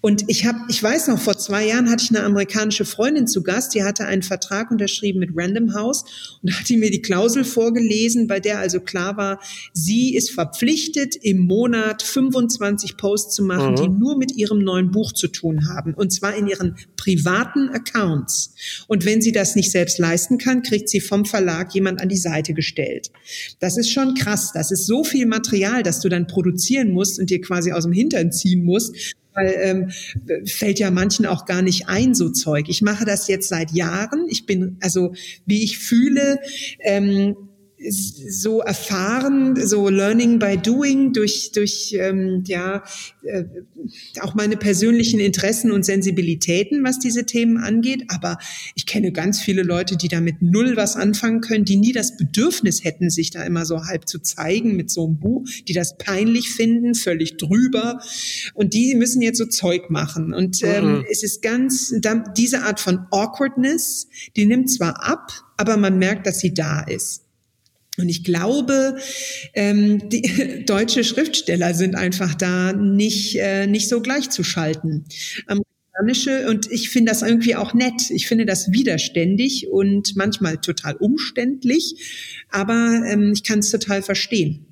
[0.00, 3.42] Und ich habe, ich weiß noch, vor zwei Jahren hatte ich eine amerikanische Freundin zu
[3.42, 6.04] Gast, die hatte einen Vertrag unterschrieben mit Random House
[6.42, 9.40] und hat die mir die Klausel vorgelesen, bei der also klar war,
[9.72, 13.76] sie ist verpflichtet, im Monat 25 Posts zu machen, mhm.
[13.76, 15.94] die nur mit ihrem neuen Buch zu tun haben.
[15.94, 18.54] Und zwar in ihren privaten Accounts.
[18.86, 22.16] Und wenn sie das nicht selbst leisten kann, kriegt sie vom Verlag jemand an die
[22.16, 23.10] Seite gestellt.
[23.60, 24.52] Das ist schon krass.
[24.52, 27.92] Das ist so viel Material, das du dann produzieren musst und dir quasi aus dem
[27.92, 29.90] Hintern ziehen musst, weil ähm,
[30.46, 32.68] fällt ja manchen auch gar nicht ein, so Zeug.
[32.68, 34.26] Ich mache das jetzt seit Jahren.
[34.28, 35.14] Ich bin, also
[35.46, 36.38] wie ich fühle,
[36.80, 37.36] ähm,
[37.88, 42.82] so erfahren, so Learning by Doing durch durch ähm, ja
[43.22, 43.44] äh,
[44.20, 48.04] auch meine persönlichen Interessen und Sensibilitäten, was diese Themen angeht.
[48.08, 48.38] Aber
[48.74, 52.84] ich kenne ganz viele Leute, die damit null was anfangen können, die nie das Bedürfnis
[52.84, 56.50] hätten, sich da immer so halb zu zeigen mit so einem Buch, die das peinlich
[56.50, 58.00] finden, völlig drüber.
[58.54, 60.32] Und die müssen jetzt so Zeug machen.
[60.32, 61.04] Und ähm, mhm.
[61.10, 61.94] es ist ganz
[62.36, 67.22] diese Art von Awkwardness, die nimmt zwar ab, aber man merkt, dass sie da ist.
[67.98, 68.96] Und ich glaube,
[69.54, 75.04] ähm, die deutsche Schriftsteller sind einfach da nicht, äh, nicht so gleichzuschalten.
[75.46, 78.10] Amerikanische, und ich finde das irgendwie auch nett.
[78.10, 84.66] Ich finde das widerständig und manchmal total umständlich, aber ähm, ich kann es total verstehen.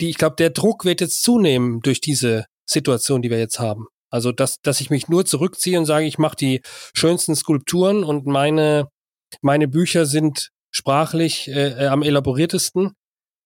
[0.00, 3.86] Die, ich glaube, der Druck wird jetzt zunehmen durch diese Situation, die wir jetzt haben.
[4.10, 6.60] Also, dass, dass ich mich nur zurückziehe und sage, ich mache die
[6.94, 8.88] schönsten Skulpturen und meine,
[9.42, 12.92] meine Bücher sind sprachlich äh, äh, am elaboriertesten,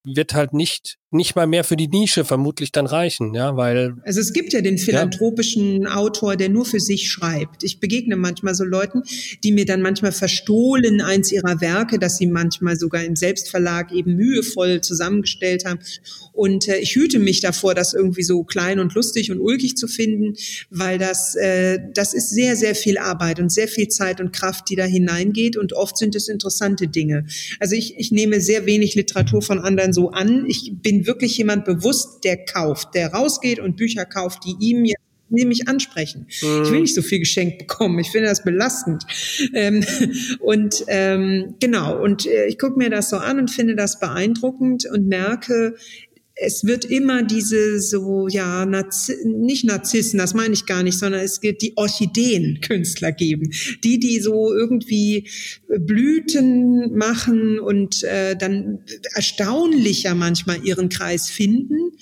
[0.05, 3.95] wird halt nicht nicht mal mehr für die Nische vermutlich dann reichen, ja, weil.
[4.05, 5.97] Also es gibt ja den philanthropischen ja.
[5.97, 7.65] Autor, der nur für sich schreibt.
[7.65, 9.03] Ich begegne manchmal so Leuten,
[9.43, 14.17] die mir dann manchmal verstohlen eins ihrer Werke, dass sie manchmal sogar im Selbstverlag eben
[14.17, 15.79] mühevoll zusammengestellt haben.
[16.33, 19.89] Und äh, ich hüte mich davor, das irgendwie so klein und lustig und ulkig zu
[19.89, 20.35] finden,
[20.69, 24.69] weil das, äh, das ist sehr, sehr viel Arbeit und sehr viel Zeit und Kraft,
[24.69, 25.57] die da hineingeht.
[25.57, 27.25] Und oft sind es interessante Dinge.
[27.61, 30.45] Also ich, ich nehme sehr wenig Literatur von anderen so an.
[30.47, 34.85] Ich bin bin wirklich jemand bewusst, der kauft, der rausgeht und Bücher kauft, die ihm
[34.85, 34.99] jetzt
[35.31, 36.27] nämlich ansprechen.
[36.43, 36.63] Mhm.
[36.63, 37.99] Ich will nicht so viel geschenkt bekommen.
[37.99, 39.05] Ich finde das belastend.
[39.55, 39.85] Ähm,
[40.41, 44.87] und ähm, genau, und äh, ich gucke mir das so an und finde das beeindruckend
[44.91, 45.75] und merke,
[46.41, 51.21] es wird immer diese so, ja, Narzi nicht Narzissen, das meine ich gar nicht, sondern
[51.21, 53.51] es wird die Orchideenkünstler geben.
[53.83, 55.29] Die, die so irgendwie
[55.69, 58.81] Blüten machen und äh, dann
[59.15, 61.93] erstaunlicher manchmal ihren Kreis finden.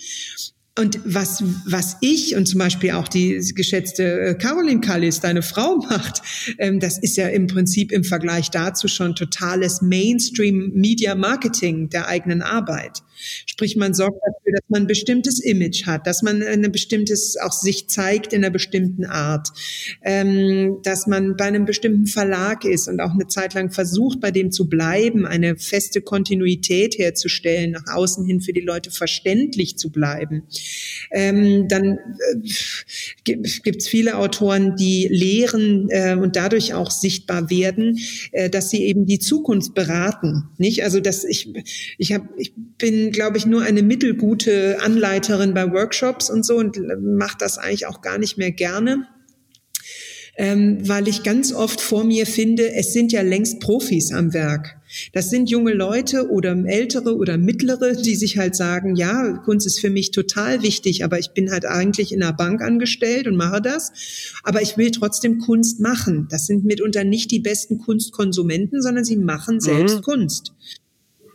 [0.79, 5.77] Und was, was ich und zum Beispiel auch die geschätzte äh, Caroline Kallis, deine Frau,
[5.77, 6.20] macht,
[6.59, 13.03] ähm, das ist ja im Prinzip im Vergleich dazu schon totales Mainstream-Media-Marketing der eigenen Arbeit.
[13.46, 17.52] Sprich, man sorgt dafür, dass man ein bestimmtes Image hat, dass man ein bestimmtes auch
[17.52, 19.48] sich zeigt in einer bestimmten Art,
[20.02, 24.31] ähm, dass man bei einem bestimmten Verlag ist und auch eine Zeit lang versucht, bei
[24.31, 29.90] dem zu bleiben, eine feste Kontinuität herzustellen, nach außen hin für die Leute verständlich zu
[29.90, 30.44] bleiben.
[31.11, 31.98] Ähm, dann
[33.24, 37.98] äh, gibt es viele Autoren, die lehren äh, und dadurch auch sichtbar werden,
[38.33, 40.44] äh, dass sie eben die Zukunft beraten.
[40.59, 40.85] Nicht?
[40.85, 41.48] Also dass ich,
[41.98, 46.78] ich, hab, ich bin, glaube ich, nur eine mittelgute Anleiterin bei Workshops und so und
[47.00, 49.06] mache das eigentlich auch gar nicht mehr gerne
[50.38, 54.76] ähm, weil ich ganz oft vor mir finde, es sind ja längst Profis am Werk.
[55.12, 59.80] Das sind junge Leute oder ältere oder mittlere, die sich halt sagen, ja, Kunst ist
[59.80, 63.62] für mich total wichtig, aber ich bin halt eigentlich in einer Bank angestellt und mache
[63.62, 63.92] das.
[64.42, 66.28] Aber ich will trotzdem Kunst machen.
[66.30, 70.02] Das sind mitunter nicht die besten Kunstkonsumenten, sondern sie machen selbst mhm.
[70.02, 70.52] Kunst.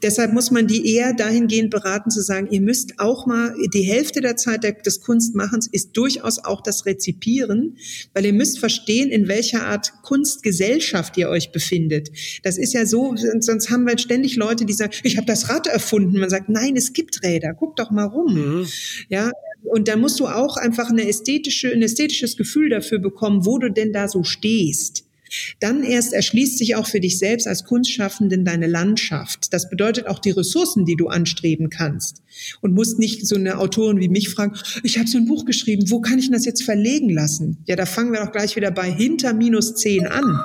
[0.02, 4.22] Deshalb muss man die eher dahingehend beraten zu sagen, ihr müsst auch mal, die Hälfte
[4.22, 7.78] der Zeit des Kunstmachens ist durchaus auch das Rezipieren,
[8.14, 12.12] weil ihr müsst verstehen, in welcher Art Kunstgesellschaft ihr euch befindet.
[12.44, 15.68] Das ist ja so, sonst haben wir ständig Leute, die sagen, ich habe das Rad
[15.68, 16.20] erfunden.
[16.20, 18.34] Man sagt, nein, es gibt Räder, guck doch mal rum.
[18.34, 18.68] Mhm.
[19.10, 19.32] Ja,
[19.64, 23.70] und da musst du auch einfach eine ästhetische, ein ästhetisches Gefühl dafür bekommen, wo du
[23.70, 25.06] denn da so stehst.
[25.60, 29.54] Dann erst erschließt sich auch für dich selbst als Kunstschaffenden deine Landschaft.
[29.54, 32.22] Das bedeutet auch die Ressourcen, die du anstreben kannst.
[32.62, 35.90] Und musst nicht so eine Autorin wie mich fragen, ich habe so ein Buch geschrieben,
[35.90, 37.58] wo kann ich das jetzt verlegen lassen?
[37.66, 40.40] Ja, da fangen wir doch gleich wieder bei hinter minus zehn an.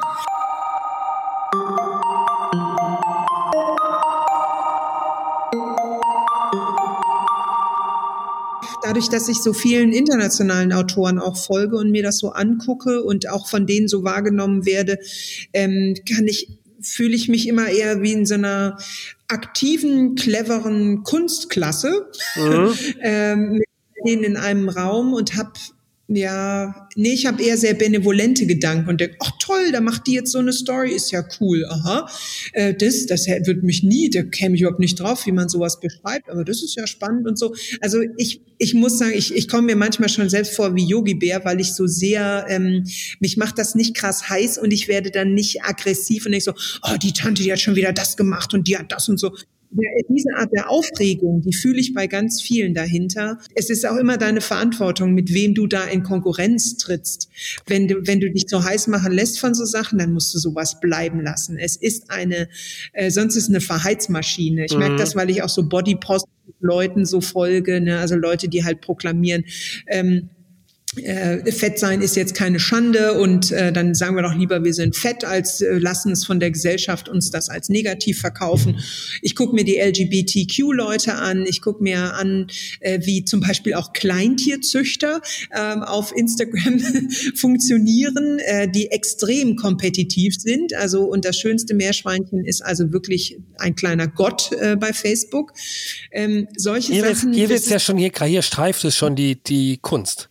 [8.86, 13.28] Dadurch, dass ich so vielen internationalen Autoren auch folge und mir das so angucke und
[13.28, 14.98] auch von denen so wahrgenommen werde,
[15.52, 16.48] ähm, kann ich
[16.80, 18.78] fühle ich mich immer eher wie in so einer
[19.26, 22.74] aktiven, cleveren Kunstklasse mhm.
[23.02, 23.66] ähm, mit
[24.06, 25.52] denen in einem Raum und habe
[26.08, 30.12] ja, nee, ich habe eher sehr benevolente Gedanken und denke, ach toll, da macht die
[30.12, 32.08] jetzt so eine Story, ist ja cool, aha.
[32.52, 35.80] Äh, das, das wird mich nie, da käme ich überhaupt nicht drauf, wie man sowas
[35.80, 37.56] beschreibt, aber das ist ja spannend und so.
[37.80, 41.14] Also ich, ich muss sagen, ich, ich komme mir manchmal schon selbst vor wie Yogi
[41.14, 42.84] Bär, weil ich so sehr, ähm,
[43.18, 46.54] mich macht das nicht krass heiß und ich werde dann nicht aggressiv und denke so,
[46.82, 49.32] oh, die Tante, die hat schon wieder das gemacht und die hat das und so
[49.70, 53.38] diese Art der Aufregung, die fühle ich bei ganz vielen dahinter.
[53.54, 57.28] Es ist auch immer deine Verantwortung, mit wem du da in Konkurrenz trittst.
[57.66, 60.38] Wenn du, wenn du dich so heiß machen lässt von so Sachen, dann musst du
[60.38, 61.58] sowas bleiben lassen.
[61.58, 62.48] Es ist eine,
[62.92, 64.64] äh, sonst ist es eine Verheizmaschine.
[64.64, 64.80] Ich mhm.
[64.80, 66.26] merke das, weil ich auch so Bodypost
[66.60, 67.98] Leuten so folge, ne?
[67.98, 69.44] also Leute, die halt proklamieren,
[69.88, 70.30] ähm,
[70.98, 74.74] äh, Fett sein ist jetzt keine Schande und äh, dann sagen wir doch lieber, wir
[74.74, 78.78] sind fett, als äh, lassen es von der Gesellschaft uns das als negativ verkaufen.
[79.22, 82.46] Ich gucke mir die LGBTQ-Leute an, ich gucke mir an,
[82.80, 86.80] äh, wie zum Beispiel auch Kleintierzüchter äh, auf Instagram
[87.34, 90.74] funktionieren, äh, die extrem kompetitiv sind.
[90.74, 95.52] Also und das schönste Meerschweinchen ist also wirklich ein kleiner Gott äh, bei Facebook.
[96.12, 97.32] Ähm, solche hier Sachen.
[97.32, 100.28] Hier wird's ja schon hier, hier streift es schon die die Kunst.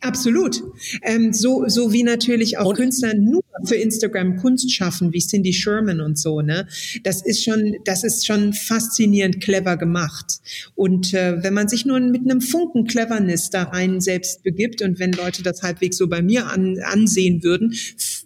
[0.00, 0.62] Absolut.
[1.02, 5.52] Ähm, so, so wie natürlich auch und Künstler nur für Instagram Kunst schaffen, wie Cindy
[5.52, 6.66] Sherman und so, ne?
[7.02, 10.40] Das ist schon, das ist schon faszinierend clever gemacht.
[10.74, 14.98] Und äh, wenn man sich nur mit einem Funken Cleverness da rein selbst begibt und
[14.98, 17.74] wenn Leute das halbwegs so bei mir an, ansehen würden,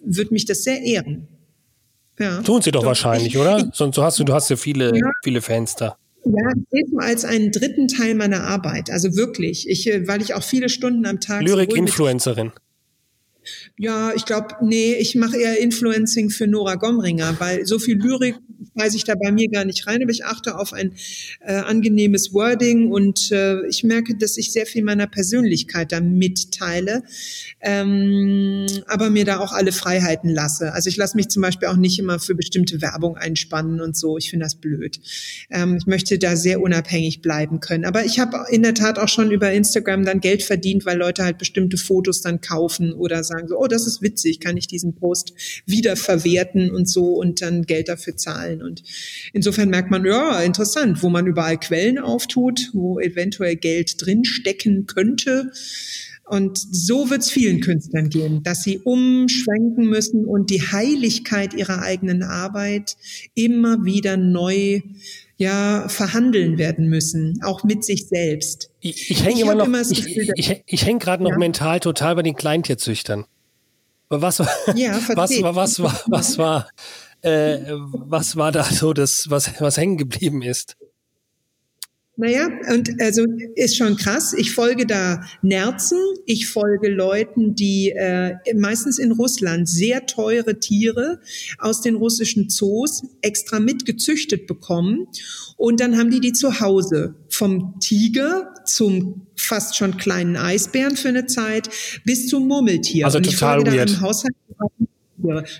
[0.03, 1.27] würde mich das sehr ehren.
[2.19, 2.41] Ja.
[2.41, 3.69] Tun sie doch, doch wahrscheinlich, ich, oder?
[3.73, 5.11] Sonst hast du, du hast ja viele, ja.
[5.23, 5.97] viele Fans da.
[6.25, 8.89] Ja, ich sehe es als einen dritten Teil meiner Arbeit.
[8.89, 11.43] Also wirklich, ich, äh, weil ich auch viele Stunden am Tag.
[11.43, 12.51] Lyrik-Influencerin.
[13.77, 18.35] Ja, ich glaube, nee, ich mache eher Influencing für Nora Gomringer, weil so viel Lyrik
[18.73, 20.93] weiß ich da bei mir gar nicht rein, aber ich achte auf ein
[21.41, 27.03] äh, angenehmes Wording und äh, ich merke, dass ich sehr viel meiner Persönlichkeit da mitteile,
[27.61, 30.73] ähm, aber mir da auch alle Freiheiten lasse.
[30.73, 34.17] Also ich lasse mich zum Beispiel auch nicht immer für bestimmte Werbung einspannen und so.
[34.17, 34.99] Ich finde das blöd.
[35.49, 37.85] Ähm, ich möchte da sehr unabhängig bleiben können.
[37.85, 41.23] Aber ich habe in der Tat auch schon über Instagram dann Geld verdient, weil Leute
[41.23, 44.95] halt bestimmte Fotos dann kaufen oder sagen so, oh, das ist witzig, kann ich diesen
[44.95, 45.33] Post
[45.65, 48.61] wieder verwerten und so und dann Geld dafür zahlen.
[48.61, 48.83] Und
[49.33, 55.51] insofern merkt man, ja, interessant, wo man überall Quellen auftut, wo eventuell Geld drinstecken könnte.
[56.27, 61.83] Und so wird es vielen Künstlern gehen, dass sie umschwenken müssen und die Heiligkeit ihrer
[61.83, 62.97] eigenen Arbeit
[63.35, 64.81] immer wieder neu
[65.37, 68.71] ja verhandeln werden müssen, auch mit sich selbst.
[68.79, 71.37] Ich, ich hänge immer noch, immer ich, Gefühl, ich, ich hänge gerade noch ja.
[71.37, 73.25] mental total bei den Kleintierzüchtern.
[74.09, 74.37] Was,
[74.75, 76.69] ja, was, was, was, war, was war,
[77.21, 80.77] äh, was war da so das, was, was hängen geblieben ist?
[82.17, 83.25] Naja, und also
[83.55, 84.33] ist schon krass.
[84.33, 91.19] Ich folge da Nerzen, ich folge Leuten, die äh, meistens in Russland sehr teure Tiere
[91.57, 95.07] aus den russischen Zoos extra mitgezüchtet bekommen.
[95.57, 101.09] Und dann haben die die zu Hause vom Tiger zum fast schon kleinen Eisbären für
[101.09, 101.69] eine Zeit
[102.05, 103.05] bis zum Murmeltier.
[103.05, 103.99] Also total weird.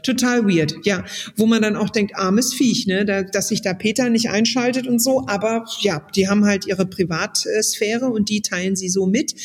[0.04, 1.04] Total weird, ja.
[1.36, 4.88] Wo man dann auch denkt, armes Viech, ne, da, dass sich da Peter nicht einschaltet
[4.88, 5.26] und so.
[5.28, 9.36] Aber ja, die haben halt ihre Privatsphäre und die teilen sie so mit.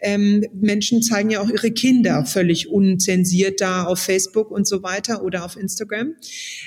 [0.00, 5.22] Ähm, Menschen zeigen ja auch ihre Kinder völlig unzensiert da auf Facebook und so weiter
[5.22, 6.14] oder auf Instagram.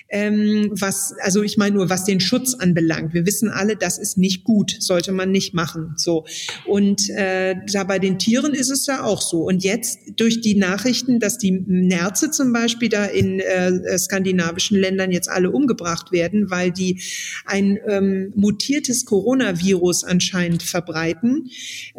[0.09, 3.13] Ähm, was, also ich meine nur, was den Schutz anbelangt.
[3.13, 5.93] Wir wissen alle, das ist nicht gut, sollte man nicht machen.
[5.97, 6.25] So.
[6.65, 9.43] Und äh, da bei den Tieren ist es ja auch so.
[9.43, 15.11] Und jetzt durch die Nachrichten, dass die Nerze zum Beispiel wieder in äh, skandinavischen Ländern
[15.11, 17.01] jetzt alle umgebracht werden, weil die
[17.45, 21.49] ein ähm, mutiertes Coronavirus anscheinend verbreiten,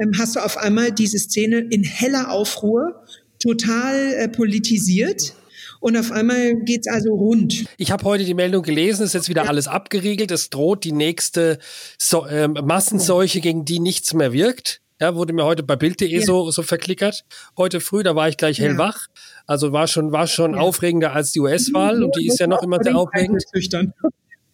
[0.01, 3.05] ähm, hast du auf einmal diese Szene in heller Aufruhr,
[3.40, 5.34] total äh, politisiert.
[5.80, 7.66] Und auf einmal geht's also rund.
[7.76, 9.49] Ich habe heute die Meldung gelesen, ist jetzt wieder ja.
[9.51, 10.30] alles abgeriegelt.
[10.30, 11.59] Es droht die nächste
[11.99, 14.80] so äh, Massenseuche, gegen die nichts mehr wirkt.
[15.05, 16.22] Ja, wurde mir heute bei Bild.de ja.
[16.22, 17.26] so, so verklickert.
[17.59, 19.09] Heute früh, da war ich gleich hellwach.
[19.46, 20.61] Also war schon, war schon ja.
[20.61, 23.44] aufregender als die US-Wahl und die ist ja noch immer sehr aufregend.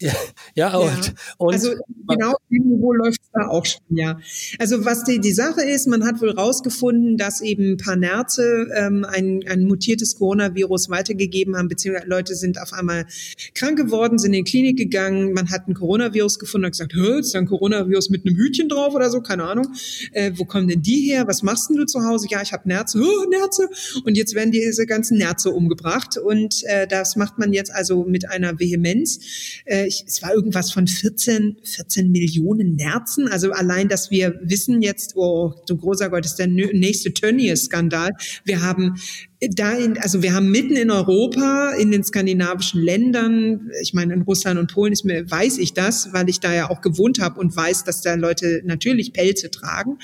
[0.03, 0.13] Ja,
[0.55, 1.13] ja, und, ja.
[1.37, 1.75] und also
[2.09, 4.19] genau Niveau läuft es da auch schon, ja.
[4.59, 8.69] Also was die, die Sache ist, man hat wohl rausgefunden, dass eben ein paar Nerze
[8.75, 13.07] ähm, ein, ein mutiertes Coronavirus weitergegeben haben, beziehungsweise Leute sind auf einmal
[13.55, 17.35] krank geworden, sind in die Klinik gegangen, man hat ein Coronavirus gefunden und gesagt, ist
[17.35, 19.67] da ein Coronavirus mit einem Hütchen drauf oder so, keine Ahnung.
[20.13, 21.27] Äh, wo kommen denn die her?
[21.27, 22.27] Was machst denn du zu Hause?
[22.31, 23.69] Ja, ich habe Nerze, Hö, Nerze.
[24.05, 28.27] Und jetzt werden diese ganzen Nerze umgebracht und äh, das macht man jetzt also mit
[28.31, 29.21] einer Vehemenz.
[29.67, 33.29] Äh, ich, es war irgendwas von 14, 14 Millionen Nerzen.
[33.29, 38.11] Also allein, dass wir wissen jetzt, oh, du großer Gott, ist der nächste Tönnies-Skandal.
[38.45, 38.97] Wir haben
[39.41, 44.23] da in, also wir haben mitten in Europa, in den skandinavischen Ländern, ich meine in
[44.23, 47.41] Russland und Polen ist mir, weiß ich das, weil ich da ja auch gewohnt habe
[47.41, 49.99] und weiß, dass da Leute natürlich Pelze tragen.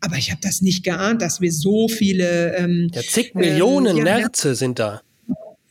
[0.00, 4.06] Aber ich habe das nicht geahnt, dass wir so viele ähm, ja, zig Millionen ähm,
[4.06, 5.00] ja, Nerze sind da.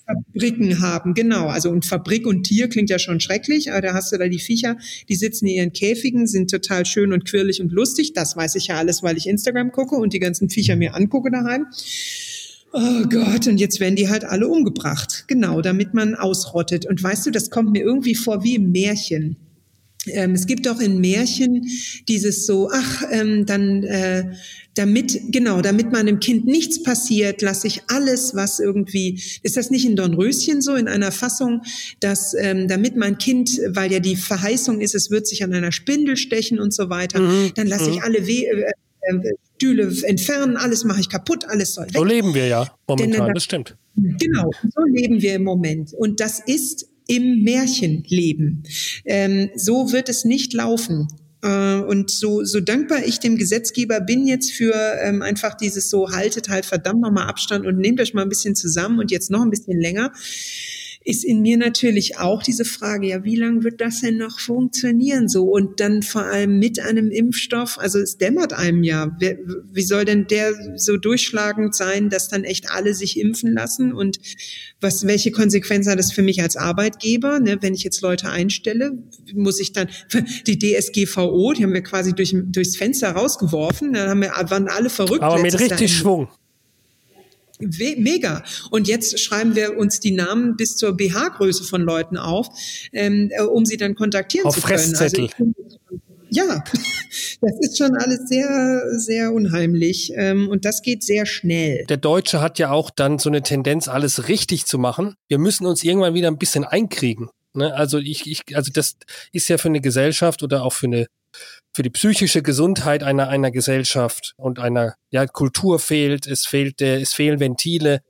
[0.06, 1.47] Fabriken haben, genau.
[1.47, 4.39] Also und Fabrik und Tier klingt ja schon schrecklich, aber da hast du da die
[4.39, 4.78] Viecher,
[5.10, 8.14] die sitzen in ihren Käfigen, sind total schön und quirlig und lustig.
[8.14, 11.32] Das weiß ich ja alles, weil ich Instagram gucke und die ganzen Viecher mir angucke
[11.32, 11.68] daheim.
[12.74, 15.24] Oh Gott, und jetzt werden die halt alle umgebracht.
[15.28, 16.86] Genau, damit man ausrottet.
[16.86, 19.38] Und weißt du, das kommt mir irgendwie vor wie im Märchen.
[20.08, 21.68] Ähm, es gibt auch in Märchen
[22.08, 24.34] dieses so, ach, ähm, dann äh,
[24.76, 29.86] damit, genau, damit meinem Kind nichts passiert, lasse ich alles, was irgendwie, ist das nicht
[29.86, 31.62] in Dornröschen so, in einer Fassung,
[32.01, 35.72] dass ähm, damit mein Kind, weil ja die Verheißung ist, es wird sich an einer
[35.72, 37.51] Spindel stechen und so weiter, mhm.
[37.56, 38.03] dann lasse ich mhm.
[38.03, 41.93] alle We äh, äh, Stühle entfernen, alles mache ich kaputt, alles soll weg.
[41.95, 43.78] So leben wir ja momentan, das stimmt.
[43.95, 45.93] Genau, so leben wir im Moment.
[45.93, 48.64] Und das ist im Märchenleben.
[49.06, 51.08] Ähm, so wird es nicht laufen.
[51.41, 56.12] Äh, und so, so dankbar ich dem Gesetzgeber bin jetzt für ähm, einfach dieses so,
[56.12, 59.41] haltet halt verdammt nochmal Abstand und nehmt euch mal ein bisschen zusammen und jetzt noch
[59.41, 60.12] ein bisschen länger
[61.06, 65.30] ist in mir natürlich auch diese Frage, ja, wie lange wird das denn noch funktionieren
[65.30, 65.43] so?
[65.43, 69.16] Und dann vor allem mit einem Impfstoff, also es dämmert einem ja.
[69.72, 73.93] Wie soll denn der so durchschlagend sein, dass dann echt alle sich impfen lassen?
[73.93, 74.18] Und
[74.82, 77.39] was, welche Konsequenzen hat das für mich als Arbeitgeber?
[77.39, 78.97] Ne, wenn ich jetzt Leute einstelle,
[79.36, 79.88] muss ich dann,
[80.47, 84.89] die DSGVO, die haben wir quasi durch, durchs Fenster rausgeworfen, dann haben wir, waren alle
[84.89, 85.22] verrückt.
[85.22, 85.95] Aber mit richtig.
[85.95, 86.30] Schwung.
[87.60, 88.43] Mega.
[88.72, 92.47] Und jetzt schreiben wir uns die Namen bis zur BH-Größe von Leuten auf,
[92.91, 94.74] ähm, äh, um sie dann kontaktieren auf zu können.
[94.80, 95.30] Also Fresszettel.
[95.39, 95.53] Also
[96.30, 96.64] ja,
[97.41, 101.86] das ist schon alles sehr, sehr unheimlich ähm, und das geht sehr schnell.
[101.88, 105.16] Der Deutsche hat ja auch dann so eine Tendenz, alles richtig zu machen.
[105.28, 107.30] Wir müssen uns irgendwann wieder ein bisschen einkriegen.
[107.53, 107.74] Ne?
[107.74, 108.97] Also ich, ich, also das
[109.32, 111.08] ist ja für eine Gesellschaft oder auch für eine
[111.76, 117.01] für die psychische Gesundheit einer, einer Gesellschaft und einer ja, Kultur fehlt, es fehlt, äh,
[117.01, 118.01] es fehlen Ventile.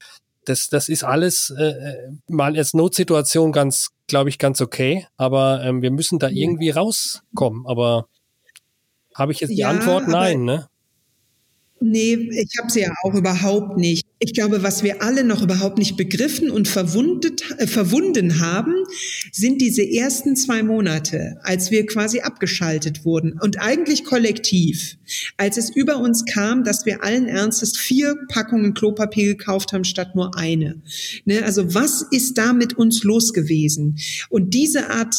[0.45, 5.07] Das, das ist alles äh, äh mal als Notsituation ganz, glaube ich, ganz okay.
[5.17, 7.65] Aber ähm, wir müssen da irgendwie rauskommen.
[7.65, 8.07] Aber
[9.15, 10.07] habe ich jetzt die ja, Antwort?
[10.07, 10.69] Nein, ne?
[11.87, 14.03] Nee, ich habe sie ja auch überhaupt nicht.
[14.17, 18.73] Ich glaube, was wir alle noch überhaupt nicht begriffen und verwundet, äh, verwunden haben,
[19.31, 24.97] sind diese ersten zwei Monate, als wir quasi abgeschaltet wurden und eigentlich kollektiv,
[25.37, 30.15] als es über uns kam, dass wir allen Ernstes vier Packungen Klopapier gekauft haben statt
[30.15, 30.81] nur eine.
[31.25, 31.43] Ne?
[31.43, 33.99] Also was ist da mit uns los gewesen?
[34.29, 35.15] Und diese Art,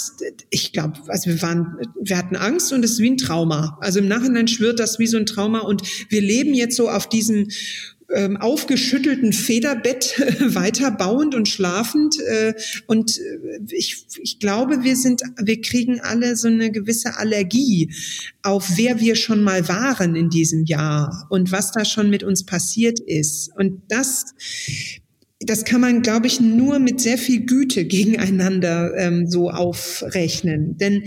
[0.51, 3.79] ich glaube, also wir waren, wir hatten Angst und es ist wie ein Trauma.
[3.81, 7.09] Also im Nachhinein schwirrt das wie so ein Trauma und wir leben jetzt so auf
[7.09, 7.49] diesem
[8.15, 10.15] ähm, aufgeschüttelten Federbett
[10.55, 12.19] weiterbauend und schlafend.
[12.21, 12.55] Äh,
[12.87, 17.93] und äh, ich, ich glaube, wir sind, wir kriegen alle so eine gewisse Allergie
[18.43, 22.47] auf wer wir schon mal waren in diesem Jahr und was da schon mit uns
[22.47, 23.51] passiert ist.
[23.57, 24.35] Und das
[25.41, 30.79] das kann man, glaube ich, nur mit sehr viel Güte gegeneinander ähm, so aufrechnen.
[30.79, 31.03] Denn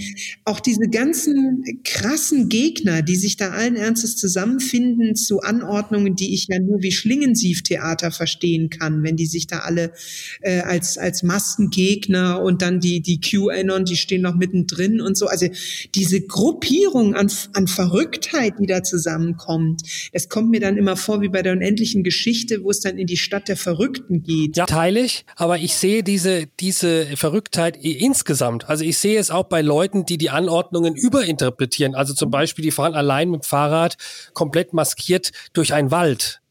[0.45, 6.45] auch diese ganzen krassen Gegner, die sich da allen Ernstes zusammenfinden zu Anordnungen, die ich
[6.47, 9.93] ja nur wie Schlingensief-Theater verstehen kann, wenn die sich da alle
[10.41, 15.25] äh, als, als Massengegner und dann die, die QAnon, die stehen noch mittendrin und so.
[15.25, 15.47] Also
[15.95, 19.81] diese Gruppierung an, an Verrücktheit, die da zusammenkommt,
[20.13, 23.07] das kommt mir dann immer vor wie bei der unendlichen Geschichte, wo es dann in
[23.07, 24.57] die Stadt der Verrückten geht.
[24.57, 28.69] Ja, teile ich, aber ich sehe diese, diese Verrücktheit insgesamt.
[28.69, 31.95] Also ich sehe es auch bei Leuten, die die Anordnungen überinterpretieren.
[31.95, 33.97] Also zum Beispiel, die fahren allein mit dem Fahrrad
[34.33, 36.41] komplett maskiert durch einen Wald.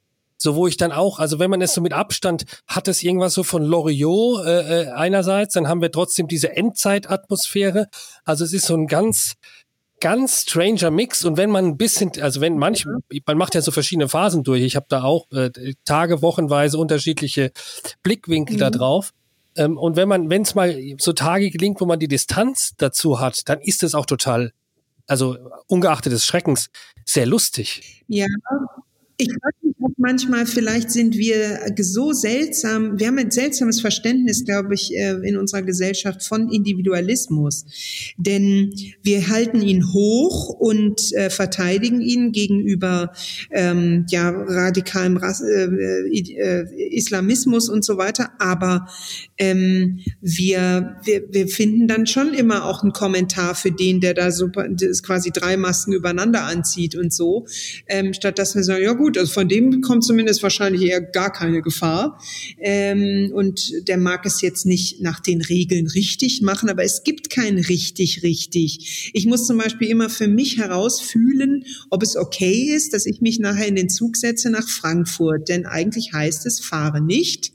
[0.41, 3.35] So, wo ich dann auch, also wenn man es so mit Abstand hat, es irgendwas
[3.35, 7.89] so von Loriot äh, äh einerseits, dann haben wir trotzdem diese Endzeitatmosphäre.
[8.25, 9.35] Also es ist so ein ganz,
[10.01, 12.85] ganz stranger Mix und wenn man ein bisschen, also wenn manch,
[13.27, 14.63] man macht ja so verschiedene Phasen durch.
[14.63, 15.51] Ich habe da auch äh,
[15.85, 17.53] Tage, Wochenweise unterschiedliche
[18.03, 18.61] Blickwinkel mhm.
[18.61, 19.13] da drauf.
[19.57, 23.21] Ähm, und wenn man, wenn es mal so Tage gelingt, wo man die Distanz dazu
[23.21, 24.53] hat, dann ist es auch total,
[25.07, 25.37] also
[25.67, 26.71] ungeachtet des Schreckens,
[27.05, 28.05] sehr lustig.
[28.07, 28.27] Ja,
[29.21, 34.45] ich frage mich auch manchmal, vielleicht sind wir so seltsam, wir haben ein seltsames Verständnis,
[34.45, 38.15] glaube ich, äh, in unserer Gesellschaft von Individualismus.
[38.17, 43.13] Denn wir halten ihn hoch und äh, verteidigen ihn gegenüber
[43.51, 48.31] ähm, ja, radikalem Rass, äh, äh, Islamismus und so weiter.
[48.39, 48.87] Aber
[49.37, 54.31] ähm, wir, wir, wir finden dann schon immer auch einen Kommentar für den, der da
[54.31, 57.47] so quasi drei Masken übereinander anzieht und so,
[57.89, 59.17] ähm, statt dass wir sagen, ja gut, gut.
[59.17, 62.21] Also von dem kommt zumindest wahrscheinlich eher gar keine Gefahr.
[62.61, 67.31] Ähm, und der mag es jetzt nicht nach den Regeln richtig machen, aber es gibt
[67.31, 69.11] kein richtig, richtig.
[69.15, 73.39] Ich muss zum Beispiel immer für mich herausfühlen, ob es okay ist, dass ich mich
[73.39, 75.49] nachher in den Zug setze nach Frankfurt.
[75.49, 77.53] Denn eigentlich heißt es, fahre nicht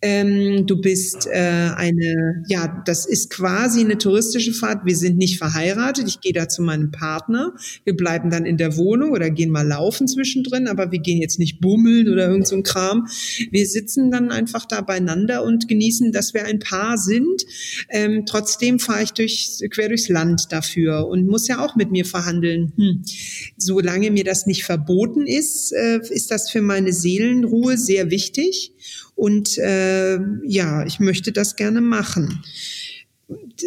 [0.00, 4.86] ähm, du bist äh, eine, ja, das ist quasi eine touristische Fahrt.
[4.86, 6.06] Wir sind nicht verheiratet.
[6.06, 7.54] Ich gehe da zu meinem Partner.
[7.84, 11.40] Wir bleiben dann in der Wohnung oder gehen mal laufen zwischendrin, aber wir gehen jetzt
[11.40, 13.08] nicht bummeln oder irgend so ein Kram.
[13.50, 17.44] Wir sitzen dann einfach da beieinander und genießen, dass wir ein Paar sind.
[17.88, 22.04] Ähm, trotzdem fahre ich durch, quer durchs Land dafür und muss ja auch mit mir
[22.04, 22.72] verhandeln.
[22.76, 23.02] Hm.
[23.56, 28.72] Solange mir das nicht verboten ist, äh, ist das für meine Seelenruhe sehr wichtig.
[29.18, 32.44] Und äh, ja, ich möchte das gerne machen.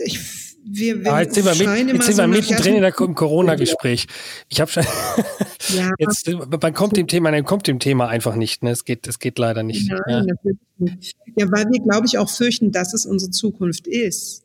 [0.06, 0.18] Ich,
[0.64, 4.08] wir, wir ah, jetzt sind wir, mit, jetzt sind so wir mittendrin in der Corona-Gespräch.
[4.48, 4.84] Ich habe schon
[5.76, 5.92] ja.
[6.00, 6.32] jetzt
[6.62, 8.64] man kommt dem Thema, man kommt dem Thema einfach nicht.
[8.64, 8.72] Ne?
[8.72, 9.90] Es geht, es geht leider nicht.
[9.90, 10.24] Nein, ja.
[10.24, 11.18] natürlich nicht.
[11.36, 14.44] Ja, weil wir, glaube ich, auch fürchten, dass es unsere Zukunft ist.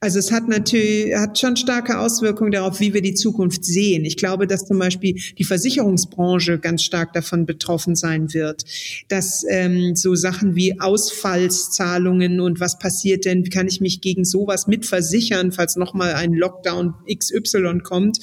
[0.00, 4.04] Also es hat natürlich, hat schon starke Auswirkungen darauf, wie wir die Zukunft sehen.
[4.04, 8.64] Ich glaube, dass zum Beispiel die Versicherungsbranche ganz stark davon betroffen sein wird,
[9.08, 14.24] dass ähm, so Sachen wie Ausfallszahlungen und was passiert denn, wie kann ich mich gegen
[14.24, 18.18] sowas mitversichern, falls nochmal ein Lockdown XY kommt,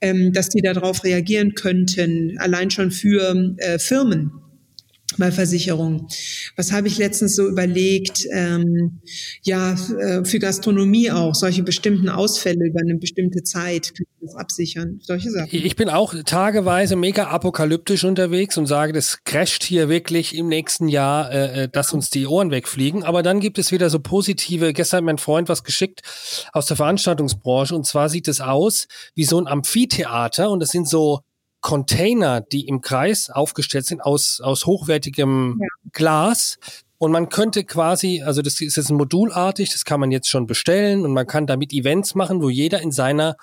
[0.00, 4.39] ähm, dass die darauf reagieren könnten, allein schon für äh, Firmen
[5.18, 6.08] bei Versicherung.
[6.56, 8.26] Was habe ich letztens so überlegt?
[8.32, 9.00] Ähm,
[9.42, 15.00] ja, äh, für Gastronomie auch, solche bestimmten Ausfälle über eine bestimmte Zeit können das absichern,
[15.02, 15.48] solche Sachen.
[15.52, 20.88] Ich bin auch tageweise mega apokalyptisch unterwegs und sage, das crasht hier wirklich im nächsten
[20.88, 23.02] Jahr, äh, äh, dass uns die Ohren wegfliegen.
[23.02, 26.02] Aber dann gibt es wieder so positive, gestern hat mein Freund was geschickt
[26.52, 30.88] aus der Veranstaltungsbranche und zwar sieht es aus wie so ein Amphitheater und das sind
[30.88, 31.20] so
[31.60, 35.68] Container, die im Kreis aufgestellt sind aus, aus hochwertigem ja.
[35.92, 36.58] Glas.
[36.98, 41.04] Und man könnte quasi, also das ist jetzt modulartig, das kann man jetzt schon bestellen
[41.04, 43.36] und man kann damit Events machen, wo jeder in seiner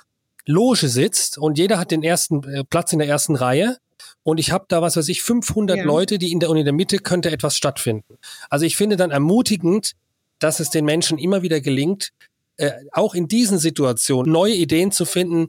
[0.45, 3.77] Loge sitzt und jeder hat den ersten äh, Platz in der ersten Reihe.
[4.23, 5.83] Und ich habe da, was weiß ich, 500 ja.
[5.83, 8.17] Leute, die in der, und in der Mitte könnte etwas stattfinden.
[8.49, 9.93] Also ich finde dann ermutigend,
[10.39, 12.11] dass es den Menschen immer wieder gelingt,
[12.57, 15.47] äh, auch in diesen Situationen neue Ideen zu finden,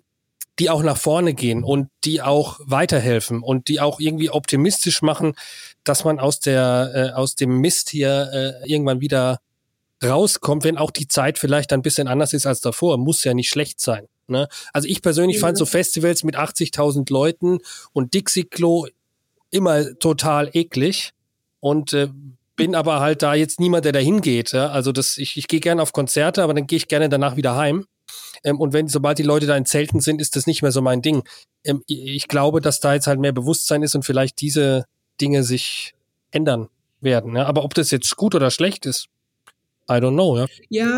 [0.59, 5.35] die auch nach vorne gehen und die auch weiterhelfen und die auch irgendwie optimistisch machen,
[5.85, 8.31] dass man aus der äh, aus dem Mist hier
[8.65, 9.39] äh, irgendwann wieder
[10.03, 12.99] rauskommt, wenn auch die Zeit vielleicht ein bisschen anders ist als davor.
[12.99, 14.07] Muss ja nicht schlecht sein.
[14.29, 14.49] Ne?
[14.73, 15.41] Also ich persönlich ja.
[15.41, 17.59] fand so Festivals mit 80.000 Leuten
[17.93, 18.87] und Dixie-Klo
[19.51, 21.13] immer total eklig
[21.61, 22.09] und äh,
[22.57, 24.53] bin aber halt da jetzt niemand, der da hingeht.
[24.53, 24.69] Ja?
[24.69, 27.57] Also das, ich, ich gehe gerne auf Konzerte, aber dann gehe ich gerne danach wieder
[27.57, 27.87] heim.
[28.45, 30.83] Ähm, und wenn, sobald die Leute da in Zelten sind, ist das nicht mehr so
[30.83, 31.23] mein Ding.
[31.65, 34.85] Ähm, ich glaube, dass da jetzt halt mehr Bewusstsein ist und vielleicht diese,
[35.21, 35.95] Dinge sich
[36.31, 36.69] ändern
[37.01, 37.37] werden.
[37.37, 37.47] Ja?
[37.47, 39.09] Aber ob das jetzt gut oder schlecht ist,
[39.91, 40.37] I don't know.
[40.37, 40.97] Ja, ja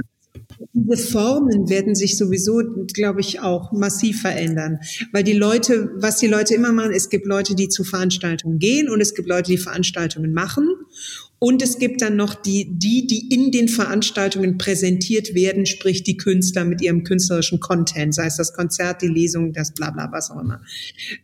[0.72, 2.62] diese Formen werden sich sowieso,
[2.94, 4.78] glaube ich, auch massiv verändern.
[5.12, 8.88] Weil die Leute, was die Leute immer machen, es gibt Leute, die zu Veranstaltungen gehen
[8.88, 10.68] und es gibt Leute, die Veranstaltungen machen.
[11.42, 16.18] Und es gibt dann noch die, die, die in den Veranstaltungen präsentiert werden, sprich die
[16.18, 20.30] Künstler mit ihrem künstlerischen Content, sei es das Konzert, die Lesung, das bla bla, was
[20.30, 20.60] auch immer.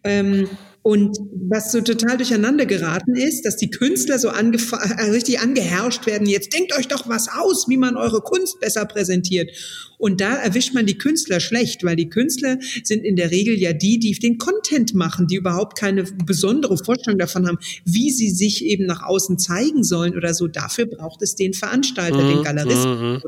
[0.03, 0.49] Ähm,
[0.87, 1.19] und
[1.51, 6.29] was so total durcheinander geraten ist, dass die Künstler so äh, richtig angeherrscht werden.
[6.29, 9.51] Jetzt denkt euch doch was aus, wie man eure Kunst besser präsentiert.
[9.99, 13.73] Und da erwischt man die Künstler schlecht, weil die Künstler sind in der Regel ja
[13.73, 18.65] die, die den Content machen, die überhaupt keine besondere Vorstellung davon haben, wie sie sich
[18.65, 20.47] eben nach außen zeigen sollen oder so.
[20.47, 22.29] Dafür braucht es den Veranstalter, mhm.
[22.29, 23.23] den Galeristen, mhm.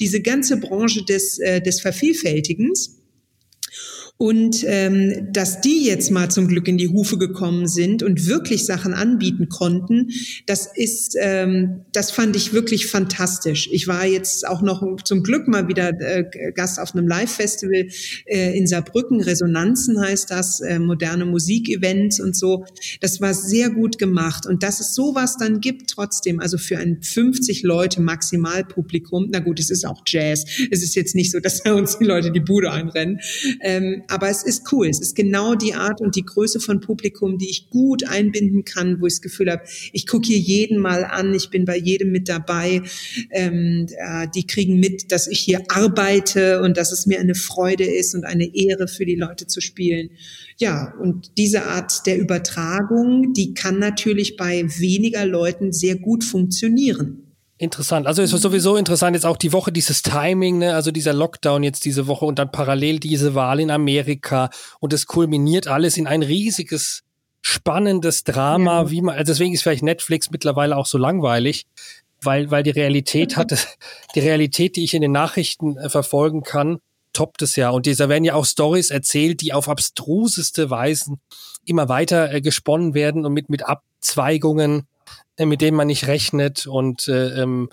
[0.00, 2.97] diese ganze Branche des, äh, des Vervielfältigens.
[4.20, 8.66] Und ähm, dass die jetzt mal zum Glück in die Hufe gekommen sind und wirklich
[8.66, 10.08] Sachen anbieten konnten,
[10.44, 13.68] das ist, ähm, das fand ich wirklich fantastisch.
[13.70, 17.86] Ich war jetzt auch noch zum Glück mal wieder äh, Gast auf einem Live-Festival
[18.26, 19.20] äh, in Saarbrücken.
[19.20, 22.64] Resonanzen heißt das, äh, moderne Musikevents und so.
[23.00, 24.46] Das war sehr gut gemacht.
[24.46, 29.60] Und dass es sowas dann gibt trotzdem, also für ein 50 Leute Maximalpublikum, na gut,
[29.60, 30.44] es ist auch Jazz.
[30.72, 33.20] Es ist jetzt nicht so, dass da uns die Leute die Bude einrennen.
[33.60, 34.88] Ähm, aber es ist cool.
[34.88, 39.00] Es ist genau die Art und die Größe von Publikum, die ich gut einbinden kann,
[39.00, 42.10] wo ich das Gefühl habe, ich gucke hier jeden mal an, ich bin bei jedem
[42.10, 42.82] mit dabei.
[43.30, 47.84] Ähm, äh, die kriegen mit, dass ich hier arbeite und dass es mir eine Freude
[47.84, 50.10] ist und eine Ehre für die Leute zu spielen.
[50.56, 57.27] Ja, und diese Art der Übertragung, die kann natürlich bei weniger Leuten sehr gut funktionieren.
[57.60, 58.06] Interessant.
[58.06, 60.74] Also es ist sowieso interessant jetzt auch die Woche dieses Timing, ne?
[60.76, 65.06] also dieser Lockdown jetzt diese Woche und dann parallel diese Wahl in Amerika und es
[65.06, 67.02] kulminiert alles in ein riesiges
[67.42, 68.90] spannendes Drama, ja.
[68.90, 71.66] wie man also deswegen ist vielleicht Netflix mittlerweile auch so langweilig,
[72.22, 73.52] weil weil die Realität hat
[74.14, 76.78] die Realität, die ich in den Nachrichten äh, verfolgen kann,
[77.12, 81.18] toppt es ja und dieser werden ja auch Stories erzählt, die auf abstruseste Weisen
[81.64, 84.86] immer weiter äh, gesponnen werden und mit mit Abzweigungen
[85.46, 86.66] mit denen man nicht rechnet.
[86.66, 87.68] Und äh, ähm,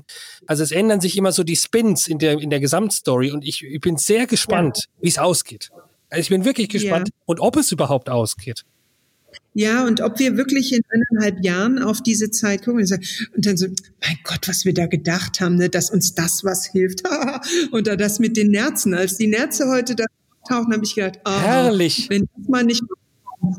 [0.47, 3.63] also es ändern sich immer so die Spins in der, in der Gesamtstory und ich,
[3.63, 5.03] ich bin sehr gespannt, ja.
[5.03, 5.71] wie es ausgeht.
[6.09, 7.21] Also ich bin wirklich gespannt ja.
[7.25, 8.63] und ob es überhaupt ausgeht.
[9.53, 13.05] Ja, und ob wir wirklich in eineinhalb Jahren auf diese Zeit gucken und, sagen,
[13.35, 16.65] und dann so, mein Gott, was wir da gedacht haben, ne, dass uns das was
[16.65, 17.03] hilft.
[17.71, 18.93] und da das mit den Nerzen.
[18.93, 20.05] Als die Nerze heute da
[20.47, 22.09] tauchen, habe ich gedacht, ah, Herrlich.
[22.09, 22.83] wenn das mal nicht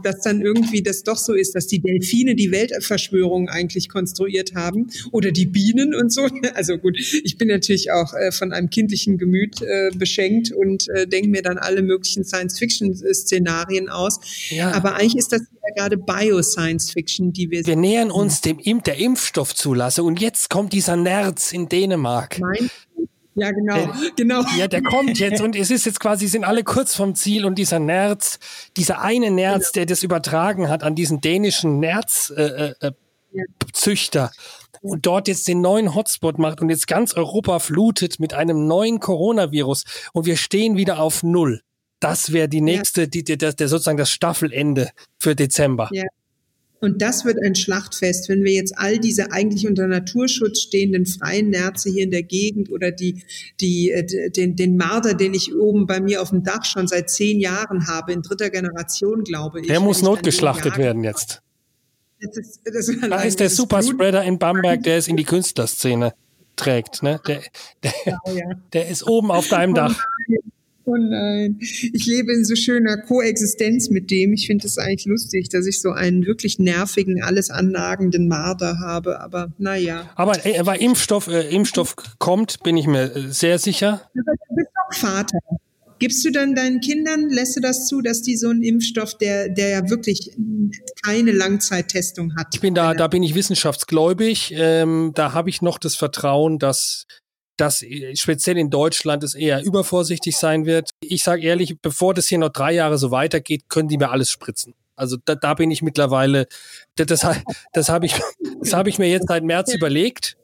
[0.03, 4.91] dass dann irgendwie das doch so ist, dass die Delfine die Weltverschwörung eigentlich konstruiert haben
[5.13, 6.27] oder die Bienen und so.
[6.55, 11.07] Also gut, ich bin natürlich auch äh, von einem kindlichen Gemüt äh, beschenkt und äh,
[11.07, 14.21] denke mir dann alle möglichen Science-Fiction-Szenarien aus.
[14.49, 14.73] Ja.
[14.73, 18.97] Aber eigentlich ist das ja gerade Bio-Science-Fiction, die wir Wir nähern uns dem Imp der
[18.97, 22.39] Impfstoffzulassung und jetzt kommt dieser Nerz in Dänemark.
[22.39, 22.71] Mein
[23.37, 24.43] ja, genau, der, genau.
[24.57, 27.57] Ja, der kommt jetzt und es ist jetzt quasi, sind alle kurz vom Ziel und
[27.57, 28.39] dieser Nerz,
[28.77, 32.93] dieser eine Nerz, der das übertragen hat an diesen dänischen Nerzzüchter äh, äh,
[33.33, 34.31] ja.
[34.81, 39.01] und dort jetzt den neuen Hotspot macht und jetzt ganz Europa flutet mit einem neuen
[39.01, 41.61] Coronavirus und wir stehen wieder auf Null.
[42.01, 45.89] Das wäre die nächste, die, die, der, der sozusagen das Staffelende für Dezember.
[45.93, 46.05] Ja.
[46.81, 51.51] Und das wird ein Schlachtfest, wenn wir jetzt all diese eigentlich unter Naturschutz stehenden freien
[51.51, 53.23] Nerze hier in der Gegend oder die,
[53.61, 57.09] die, äh, den, den Marder, den ich oben bei mir auf dem Dach schon seit
[57.09, 59.67] zehn Jahren habe, in dritter Generation, glaube ich.
[59.69, 61.43] Der muss notgeschlachtet werden jetzt.
[62.21, 66.15] Das ist, das ist da ist der Superspreader in Bamberg, der es in die Künstlerszene
[66.57, 67.03] trägt.
[67.03, 67.21] Ne?
[67.27, 67.43] Der,
[67.83, 68.19] der,
[68.73, 70.07] der ist oben auf deinem Dach.
[70.89, 74.33] Oh nein, ich lebe in so schöner Koexistenz mit dem.
[74.33, 79.21] Ich finde es eigentlich lustig, dass ich so einen wirklich nervigen, alles annagenden Marder habe.
[79.21, 80.09] Aber naja.
[80.15, 84.09] Aber, äh, aber Impfstoff, äh, Impfstoff kommt, bin ich mir äh, sehr sicher.
[84.15, 84.23] Du
[84.55, 85.39] bist doch Vater.
[85.99, 89.49] Gibst du dann deinen Kindern, lässt du das zu, dass die so einen Impfstoff, der,
[89.49, 90.37] der ja wirklich
[91.05, 92.55] keine Langzeittestung hat?
[92.55, 94.53] Ich bin da, da bin ich wissenschaftsgläubig.
[94.55, 97.07] Ähm, da habe ich noch das Vertrauen, dass
[97.57, 100.91] dass äh, speziell in Deutschland es eher übervorsichtig sein wird.
[101.01, 104.31] Ich sage ehrlich, bevor das hier noch drei Jahre so weitergeht, können die mir alles
[104.31, 104.75] spritzen.
[104.97, 106.47] Also da, da bin ich mittlerweile,
[106.97, 107.27] das, das,
[107.73, 108.15] das habe ich,
[108.61, 110.37] das hab ich mir jetzt seit März überlegt.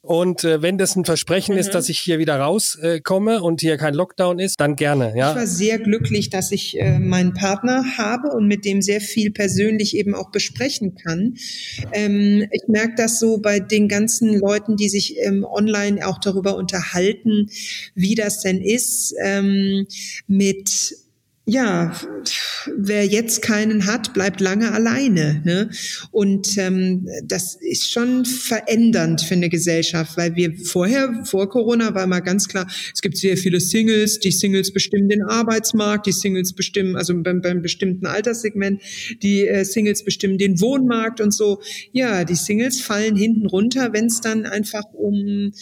[0.00, 1.60] Und äh, wenn das ein Versprechen mhm.
[1.60, 5.12] ist, dass ich hier wieder rauskomme äh, und hier kein Lockdown ist, dann gerne.
[5.16, 5.30] Ja.
[5.30, 9.32] Ich war sehr glücklich, dass ich äh, meinen Partner habe und mit dem sehr viel
[9.32, 11.34] persönlich eben auch besprechen kann.
[11.92, 16.56] Ähm, ich merke das so bei den ganzen Leuten, die sich ähm, online auch darüber
[16.56, 17.50] unterhalten,
[17.94, 19.86] wie das denn ist ähm,
[20.28, 21.07] mit
[21.48, 21.94] ja,
[22.76, 25.40] wer jetzt keinen hat, bleibt lange alleine.
[25.46, 25.70] Ne?
[26.10, 32.06] Und ähm, das ist schon verändernd für eine Gesellschaft, weil wir vorher, vor Corona, war
[32.06, 36.52] mal ganz klar, es gibt sehr viele Singles, die Singles bestimmen den Arbeitsmarkt, die Singles
[36.52, 38.82] bestimmen, also beim, beim bestimmten Alterssegment,
[39.22, 41.62] die äh, Singles bestimmen den Wohnmarkt und so.
[41.92, 45.52] Ja, die Singles fallen hinten runter, wenn es dann einfach um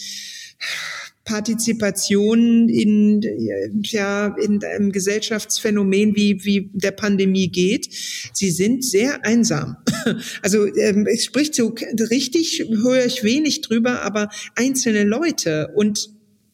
[1.27, 3.21] Partizipation in,
[3.83, 7.89] ja, in einem Gesellschaftsphänomen wie, wie der Pandemie geht.
[8.31, 9.77] Sie sind sehr einsam.
[10.41, 11.75] Also ähm, es spricht so
[12.09, 16.09] richtig, höre ich wenig drüber, aber einzelne Leute und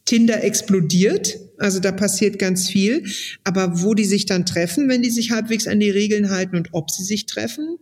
[0.05, 3.03] Tinder explodiert, also da passiert ganz viel.
[3.43, 6.69] Aber wo die sich dann treffen, wenn die sich halbwegs an die Regeln halten und
[6.71, 7.77] ob sie sich treffen.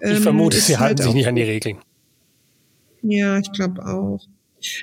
[0.00, 1.76] Ähm, ich vermute, sie halt halten sich nicht an die Regeln.
[3.02, 4.26] Ja, ich glaube auch.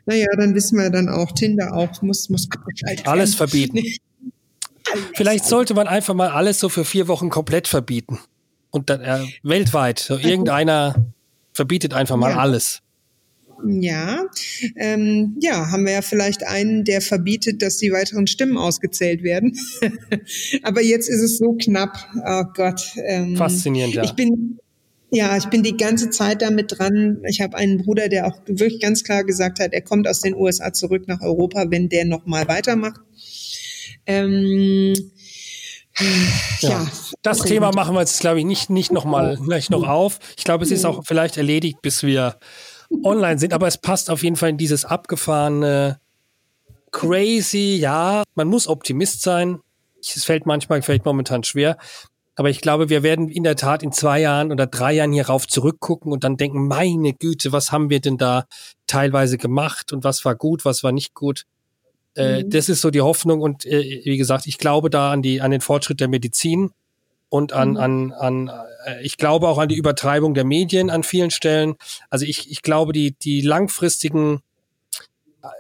[0.06, 3.12] Naja, dann wissen wir dann auch, Tinder auch muss, muss abgeschaltet werden.
[3.12, 3.78] Alles verbieten.
[4.92, 8.20] alles Vielleicht sollte man einfach mal alles so für vier Wochen komplett verbieten.
[8.70, 10.00] Und dann äh, weltweit.
[10.00, 10.96] So irgendeiner
[11.54, 12.38] verbietet einfach mal ja.
[12.38, 12.82] alles.
[13.66, 14.26] Ja,
[14.76, 19.58] ähm, ja, haben wir ja vielleicht einen, der verbietet, dass die weiteren Stimmen ausgezählt werden.
[20.64, 21.98] Aber jetzt ist es so knapp.
[22.24, 22.82] Oh Gott.
[23.04, 24.04] Ähm, Faszinierend, ja.
[24.04, 24.60] Ich bin,
[25.10, 27.22] ja, ich bin die ganze Zeit damit dran.
[27.28, 30.36] Ich habe einen Bruder, der auch wirklich ganz klar gesagt hat, er kommt aus den
[30.36, 33.00] USA zurück nach Europa, wenn der noch mal weitermacht.
[34.06, 34.94] Ähm,
[36.60, 36.88] ja, ja,
[37.22, 40.20] das Thema machen wir jetzt, glaube ich, nicht, nicht noch mal gleich noch auf.
[40.38, 42.38] Ich glaube, es ist auch vielleicht erledigt, bis wir
[43.04, 46.00] online sind, aber es passt auf jeden Fall in dieses abgefahrene,
[46.92, 49.60] crazy, ja, man muss Optimist sein.
[50.02, 51.78] Es fällt manchmal, vielleicht momentan schwer,
[52.38, 55.48] aber ich glaube, wir werden in der Tat in zwei Jahren oder drei Jahren hierauf
[55.48, 58.46] zurückgucken und dann denken, meine Güte, was haben wir denn da
[58.86, 61.46] teilweise gemacht und was war gut, was war nicht gut.
[62.16, 62.52] Äh, mhm.
[62.52, 65.50] Das ist so die Hoffnung und äh, wie gesagt, ich glaube da an die, an
[65.50, 66.70] den Fortschritt der Medizin
[67.30, 67.78] und an, mhm.
[67.78, 68.52] an, an,
[68.86, 71.74] äh, ich glaube auch an die Übertreibung der Medien an vielen Stellen.
[72.12, 74.42] Also ich, ich glaube, die, die langfristigen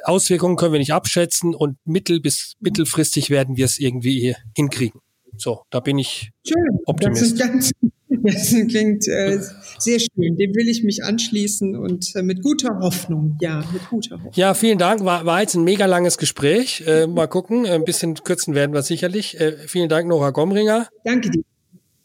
[0.03, 5.01] Auswirkungen können wir nicht abschätzen und mittel- bis mittelfristig werden wir es irgendwie hinkriegen.
[5.38, 6.79] So, da bin ich schön.
[6.85, 7.39] Optimist.
[7.39, 7.71] Das, ganz,
[8.09, 9.39] das klingt äh,
[9.77, 10.35] sehr schön.
[10.38, 13.38] Dem will ich mich anschließen und äh, mit guter Hoffnung.
[13.41, 14.33] Ja, mit guter Hoffnung.
[14.35, 15.03] Ja, vielen Dank.
[15.03, 16.83] War, war jetzt ein mega langes Gespräch.
[16.88, 17.65] Äh, mal gucken.
[17.65, 19.39] Ein bisschen kürzen werden wir sicherlich.
[19.39, 20.88] Äh, vielen Dank, Nora Gomringer.
[21.03, 21.43] Danke dir.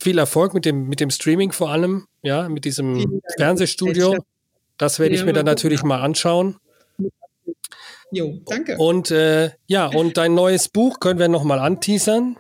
[0.01, 2.07] Viel Erfolg mit dem, mit dem Streaming vor allem.
[2.23, 4.17] Ja, mit diesem Fernsehstudio.
[4.77, 6.57] Das werde ich mir dann natürlich mal anschauen.
[8.11, 8.77] Jo, danke.
[8.77, 12.37] Und äh, ja, und dein neues Buch können wir nochmal anteasern.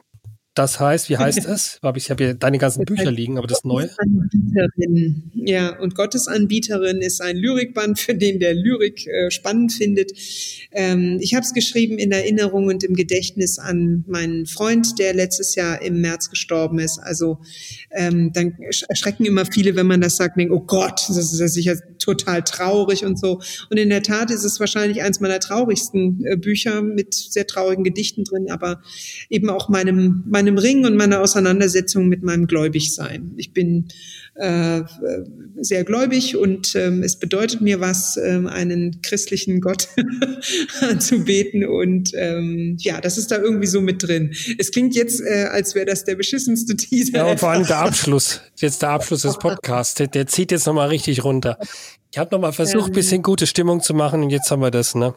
[0.55, 1.81] Das heißt, wie heißt es?
[1.97, 3.91] Ich habe hier deine ganzen Bücher liegen, aber das neue.
[5.35, 10.13] Ja, und Gottesanbieterin ist ein Lyrikband, für den der Lyrik äh, spannend findet.
[10.73, 15.55] Ähm, ich habe es geschrieben in Erinnerung und im Gedächtnis an meinen Freund, der letztes
[15.55, 16.99] Jahr im März gestorben ist.
[16.99, 17.39] Also
[17.91, 18.55] ähm, dann
[18.89, 22.43] erschrecken immer viele, wenn man das sagt, denken, oh Gott, das ist ja sicher total
[22.43, 23.41] traurig und so.
[23.71, 27.85] Und in der Tat ist es wahrscheinlich eins meiner traurigsten äh, Bücher mit sehr traurigen
[27.85, 28.83] Gedichten drin, aber
[29.29, 33.33] eben auch meinem, meinem meinem Ring und meiner Auseinandersetzung mit meinem Gläubigsein.
[33.37, 33.89] Ich bin
[34.35, 34.83] äh,
[35.61, 39.89] sehr gläubig und ähm, es bedeutet mir was, ähm, einen christlichen Gott
[40.81, 44.35] anzubeten und ähm, ja, das ist da irgendwie so mit drin.
[44.59, 47.19] Es klingt jetzt, äh, als wäre das der beschissenste Teaser.
[47.19, 50.67] Ja, und vor allem der Abschluss, jetzt der Abschluss des Podcasts, der, der zieht jetzt
[50.67, 51.59] nochmal richtig runter.
[52.11, 54.95] Ich habe nochmal versucht, ähm, bisschen gute Stimmung zu machen und jetzt haben wir das,
[54.95, 55.15] ne?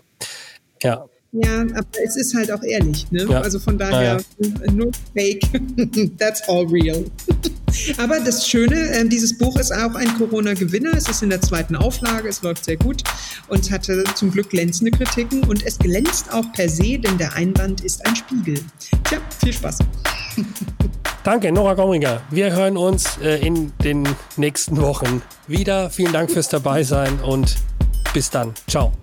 [0.84, 1.07] Ja.
[1.43, 3.11] Ja, aber es ist halt auch ehrlich.
[3.11, 3.25] Ne?
[3.29, 3.41] Ja.
[3.41, 5.41] Also von daher, ja, no fake,
[6.17, 7.03] that's all real.
[7.97, 10.91] aber das Schöne, äh, dieses Buch ist auch ein Corona-Gewinner.
[10.95, 13.03] Es ist in der zweiten Auflage, es läuft sehr gut
[13.49, 15.43] und hatte zum Glück glänzende Kritiken.
[15.43, 18.55] Und es glänzt auch per se, denn der Einband ist ein Spiegel.
[19.03, 19.79] Tja, viel Spaß.
[21.25, 22.21] Danke, Nora Gomringer.
[22.29, 24.07] Wir hören uns äh, in den
[24.38, 25.89] nächsten Wochen wieder.
[25.89, 27.55] Vielen Dank fürs Dabeisein und
[28.13, 28.53] bis dann.
[28.67, 28.93] Ciao.